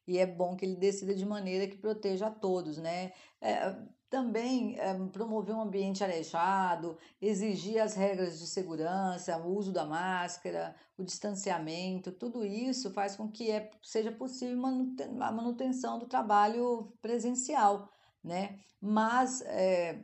e 0.08 0.16
é 0.16 0.24
bom 0.24 0.56
que 0.56 0.64
ele 0.64 0.74
decida 0.74 1.14
de 1.14 1.26
maneira 1.26 1.68
que 1.68 1.76
proteja 1.76 2.28
a 2.28 2.30
todos, 2.30 2.78
né? 2.78 3.12
É, 3.42 3.76
também 4.10 4.78
é, 4.78 4.94
promover 5.12 5.54
um 5.54 5.60
ambiente 5.60 6.02
arejado, 6.02 6.96
exigir 7.20 7.78
as 7.80 7.94
regras 7.94 8.38
de 8.38 8.46
segurança, 8.46 9.36
o 9.38 9.54
uso 9.54 9.72
da 9.72 9.84
máscara, 9.84 10.74
o 10.96 11.04
distanciamento, 11.04 12.12
tudo 12.12 12.44
isso 12.44 12.92
faz 12.92 13.16
com 13.16 13.30
que 13.30 13.50
é, 13.50 13.70
seja 13.82 14.10
possível 14.10 14.64
a 15.20 15.32
manutenção 15.32 15.98
do 15.98 16.06
trabalho 16.06 16.92
presencial, 17.02 17.90
né? 18.24 18.58
Mas 18.80 19.42
é, 19.42 20.02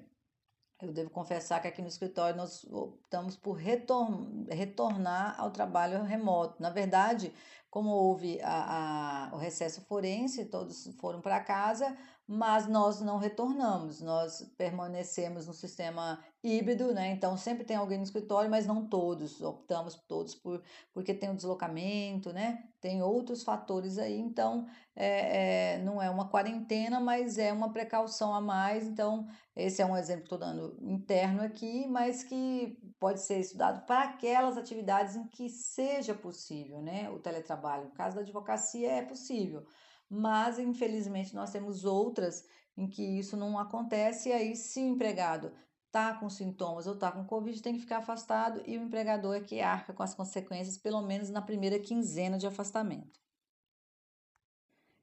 eu 0.82 0.92
devo 0.92 1.10
confessar 1.10 1.60
que 1.62 1.68
aqui 1.68 1.80
no 1.80 1.88
escritório 1.88 2.36
nós 2.36 2.64
optamos 2.64 3.36
por 3.36 3.54
retorn, 3.54 4.46
retornar 4.50 5.40
ao 5.40 5.50
trabalho 5.50 6.02
remoto. 6.02 6.60
Na 6.60 6.70
verdade, 6.70 7.32
como 7.70 7.90
houve 7.90 8.40
a, 8.42 9.30
a, 9.30 9.34
o 9.34 9.38
recesso 9.38 9.80
forense, 9.86 10.44
todos 10.44 10.94
foram 11.00 11.20
para 11.20 11.40
casa, 11.40 11.96
mas 12.26 12.66
nós 12.66 13.02
não 13.02 13.18
retornamos, 13.18 14.00
nós 14.00 14.50
permanecemos 14.56 15.46
no 15.46 15.52
sistema 15.52 16.18
híbrido, 16.42 16.94
né? 16.94 17.10
Então 17.10 17.36
sempre 17.36 17.64
tem 17.64 17.76
alguém 17.76 17.98
no 17.98 18.04
escritório, 18.04 18.50
mas 18.50 18.66
não 18.66 18.86
todos, 18.86 19.42
optamos 19.42 19.94
todos 20.08 20.34
por 20.34 20.62
porque 20.92 21.12
tem 21.12 21.30
o 21.30 21.36
deslocamento, 21.36 22.32
né? 22.32 22.64
Tem 22.80 23.02
outros 23.02 23.42
fatores 23.42 23.98
aí, 23.98 24.18
então 24.18 24.66
é, 24.96 25.74
é, 25.74 25.78
não 25.82 26.00
é 26.00 26.08
uma 26.08 26.28
quarentena, 26.28 26.98
mas 26.98 27.36
é 27.36 27.52
uma 27.52 27.70
precaução 27.72 28.34
a 28.34 28.40
mais. 28.40 28.86
Então, 28.86 29.26
esse 29.54 29.82
é 29.82 29.86
um 29.86 29.96
exemplo 29.96 30.22
que 30.22 30.34
estou 30.34 30.38
dando 30.38 30.76
interno 30.80 31.42
aqui, 31.42 31.86
mas 31.86 32.22
que 32.24 32.78
pode 32.98 33.20
ser 33.20 33.38
estudado 33.40 33.84
para 33.86 34.04
aquelas 34.04 34.56
atividades 34.56 35.14
em 35.16 35.26
que 35.26 35.50
seja 35.50 36.14
possível, 36.14 36.80
né? 36.80 37.10
O 37.10 37.18
teletrabalho. 37.18 37.84
No 37.84 37.90
caso 37.90 38.16
da 38.16 38.22
advocacia 38.22 38.90
é 38.92 39.02
possível 39.02 39.66
mas 40.08 40.58
infelizmente 40.58 41.34
nós 41.34 41.50
temos 41.50 41.84
outras 41.84 42.44
em 42.76 42.88
que 42.88 43.02
isso 43.02 43.36
não 43.36 43.58
acontece, 43.58 44.28
e 44.28 44.32
aí, 44.32 44.56
se 44.56 44.80
o 44.80 44.88
empregado 44.88 45.52
está 45.86 46.14
com 46.14 46.28
sintomas 46.28 46.88
ou 46.88 46.94
está 46.94 47.12
com 47.12 47.24
Covid, 47.24 47.62
tem 47.62 47.74
que 47.74 47.80
ficar 47.80 47.98
afastado 47.98 48.60
e 48.66 48.76
o 48.76 48.82
empregador 48.82 49.36
é 49.36 49.40
que 49.40 49.60
arca 49.60 49.92
com 49.92 50.02
as 50.02 50.14
consequências, 50.14 50.76
pelo 50.76 51.00
menos 51.02 51.30
na 51.30 51.40
primeira 51.40 51.78
quinzena 51.78 52.36
de 52.36 52.46
afastamento. 52.48 53.20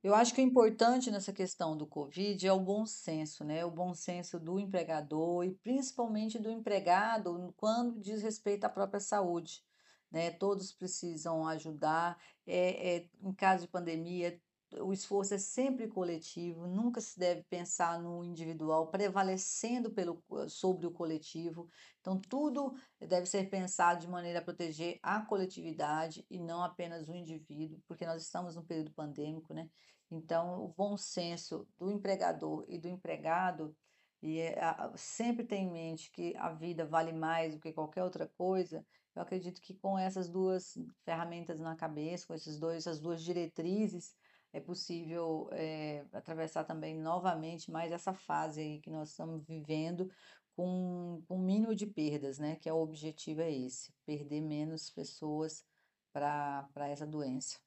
Eu 0.03 0.15
acho 0.15 0.33
que 0.33 0.41
o 0.41 0.43
importante 0.43 1.11
nessa 1.11 1.31
questão 1.31 1.77
do 1.77 1.85
Covid 1.85 2.45
é 2.45 2.51
o 2.51 2.59
bom 2.59 2.85
senso, 2.85 3.43
né? 3.43 3.63
O 3.63 3.69
bom 3.69 3.93
senso 3.93 4.39
do 4.39 4.59
empregador 4.59 5.45
e 5.45 5.51
principalmente 5.51 6.39
do 6.39 6.49
empregado 6.49 7.53
quando 7.55 8.01
diz 8.01 8.21
respeito 8.21 8.65
à 8.65 8.69
própria 8.69 8.99
saúde. 8.99 9.63
Né? 10.09 10.31
Todos 10.31 10.73
precisam 10.73 11.47
ajudar. 11.47 12.19
É, 12.47 12.95
é, 12.95 13.09
em 13.21 13.31
caso 13.31 13.65
de 13.65 13.71
pandemia, 13.71 14.41
o 14.79 14.93
esforço 14.93 15.33
é 15.33 15.37
sempre 15.37 15.87
coletivo, 15.87 16.67
nunca 16.67 17.01
se 17.01 17.19
deve 17.19 17.43
pensar 17.43 18.01
no 18.01 18.23
individual 18.23 18.87
prevalecendo 18.87 19.91
pelo, 19.91 20.23
sobre 20.47 20.87
o 20.87 20.91
coletivo. 20.91 21.67
Então, 21.99 22.19
tudo 22.19 22.73
deve 22.99 23.25
ser 23.25 23.49
pensado 23.49 24.01
de 24.01 24.07
maneira 24.07 24.39
a 24.39 24.43
proteger 24.43 24.99
a 25.03 25.21
coletividade 25.21 26.25
e 26.29 26.39
não 26.39 26.63
apenas 26.63 27.09
o 27.09 27.15
indivíduo, 27.15 27.81
porque 27.87 28.05
nós 28.05 28.21
estamos 28.21 28.55
num 28.55 28.63
período 28.63 28.91
pandêmico, 28.91 29.53
né? 29.53 29.69
Então, 30.09 30.63
o 30.63 30.67
bom 30.67 30.97
senso 30.97 31.67
do 31.77 31.89
empregador 31.91 32.65
e 32.67 32.77
do 32.77 32.87
empregado 32.87 33.75
e 34.21 34.39
é, 34.39 34.55
sempre 34.95 35.43
tem 35.43 35.65
em 35.65 35.71
mente 35.71 36.11
que 36.11 36.35
a 36.37 36.49
vida 36.49 36.85
vale 36.85 37.11
mais 37.11 37.55
do 37.55 37.59
que 37.59 37.73
qualquer 37.73 38.03
outra 38.03 38.27
coisa. 38.27 38.85
Eu 39.15 39.21
acredito 39.21 39.61
que 39.61 39.73
com 39.73 39.97
essas 39.97 40.29
duas 40.29 40.77
ferramentas 41.03 41.59
na 41.59 41.75
cabeça, 41.75 42.27
com 42.27 42.33
esses 42.33 42.59
dois, 42.59 42.77
essas 42.77 42.99
duas 42.99 43.23
diretrizes, 43.23 44.15
é 44.53 44.59
possível 44.59 45.49
é, 45.51 46.05
atravessar 46.11 46.63
também 46.63 46.95
novamente 46.97 47.71
mais 47.71 47.91
essa 47.91 48.13
fase 48.13 48.61
aí 48.61 48.79
que 48.79 48.89
nós 48.89 49.09
estamos 49.09 49.43
vivendo 49.45 50.09
com 50.55 51.23
o 51.29 51.37
mínimo 51.37 51.73
de 51.73 51.87
perdas, 51.87 52.37
né? 52.37 52.55
Que 52.57 52.69
é 52.69 52.73
o 52.73 52.81
objetivo 52.81 53.41
é 53.41 53.51
esse, 53.51 53.93
perder 54.05 54.41
menos 54.41 54.89
pessoas 54.89 55.65
para 56.11 56.89
essa 56.89 57.07
doença. 57.07 57.59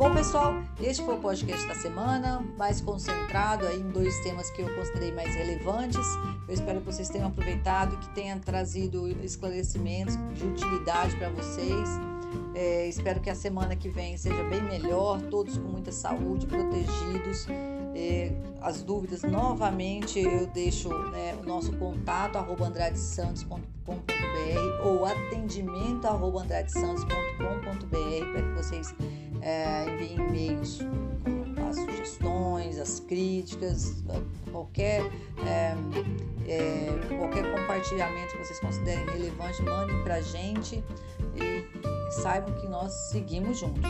Bom, 0.00 0.14
pessoal, 0.14 0.54
este 0.80 1.04
foi 1.04 1.16
o 1.16 1.18
podcast 1.18 1.68
da 1.68 1.74
semana, 1.74 2.42
mais 2.56 2.80
concentrado 2.80 3.66
em 3.66 3.82
dois 3.90 4.18
temas 4.20 4.50
que 4.50 4.62
eu 4.62 4.74
considerei 4.74 5.12
mais 5.12 5.34
relevantes. 5.34 6.00
Eu 6.48 6.54
espero 6.54 6.80
que 6.80 6.86
vocês 6.86 7.10
tenham 7.10 7.28
aproveitado, 7.28 7.98
que 7.98 8.08
tenha 8.14 8.38
trazido 8.38 9.06
esclarecimentos 9.22 10.16
de 10.32 10.46
utilidade 10.46 11.14
para 11.16 11.28
vocês. 11.28 11.86
É, 12.54 12.88
espero 12.88 13.20
que 13.20 13.28
a 13.28 13.34
semana 13.34 13.76
que 13.76 13.90
vem 13.90 14.16
seja 14.16 14.42
bem 14.44 14.62
melhor, 14.62 15.20
todos 15.20 15.58
com 15.58 15.68
muita 15.68 15.92
saúde, 15.92 16.46
protegidos. 16.46 17.46
É, 17.94 18.32
as 18.62 18.82
dúvidas, 18.82 19.22
novamente, 19.22 20.18
eu 20.18 20.46
deixo 20.46 20.88
né, 21.10 21.36
o 21.42 21.46
nosso 21.46 21.76
contato, 21.76 22.36
arroba 22.36 22.68
andradesantos.com.br 22.68 24.00
ou 24.82 25.04
atendimento, 25.04 26.06
arroba 26.06 26.40
andradesantos.com.br 26.40 28.32
para 28.32 28.42
que 28.42 28.54
vocês 28.54 28.94
é, 29.42 29.84
enviem 29.88 30.16
e-mails 30.16 30.78
com 31.54 31.68
as 31.68 31.76
sugestões, 31.76 32.78
as 32.78 33.00
críticas, 33.00 34.02
qualquer, 34.50 35.02
é, 35.46 35.74
é, 36.46 37.16
qualquer 37.16 37.50
compartilhamento 37.50 38.32
que 38.32 38.38
vocês 38.38 38.60
considerem 38.60 39.04
relevante, 39.06 39.62
mandem 39.62 40.02
para 40.02 40.16
a 40.16 40.20
gente 40.20 40.82
e 41.36 42.12
saibam 42.12 42.54
que 42.54 42.68
nós 42.68 42.92
seguimos 43.10 43.58
juntos. 43.58 43.82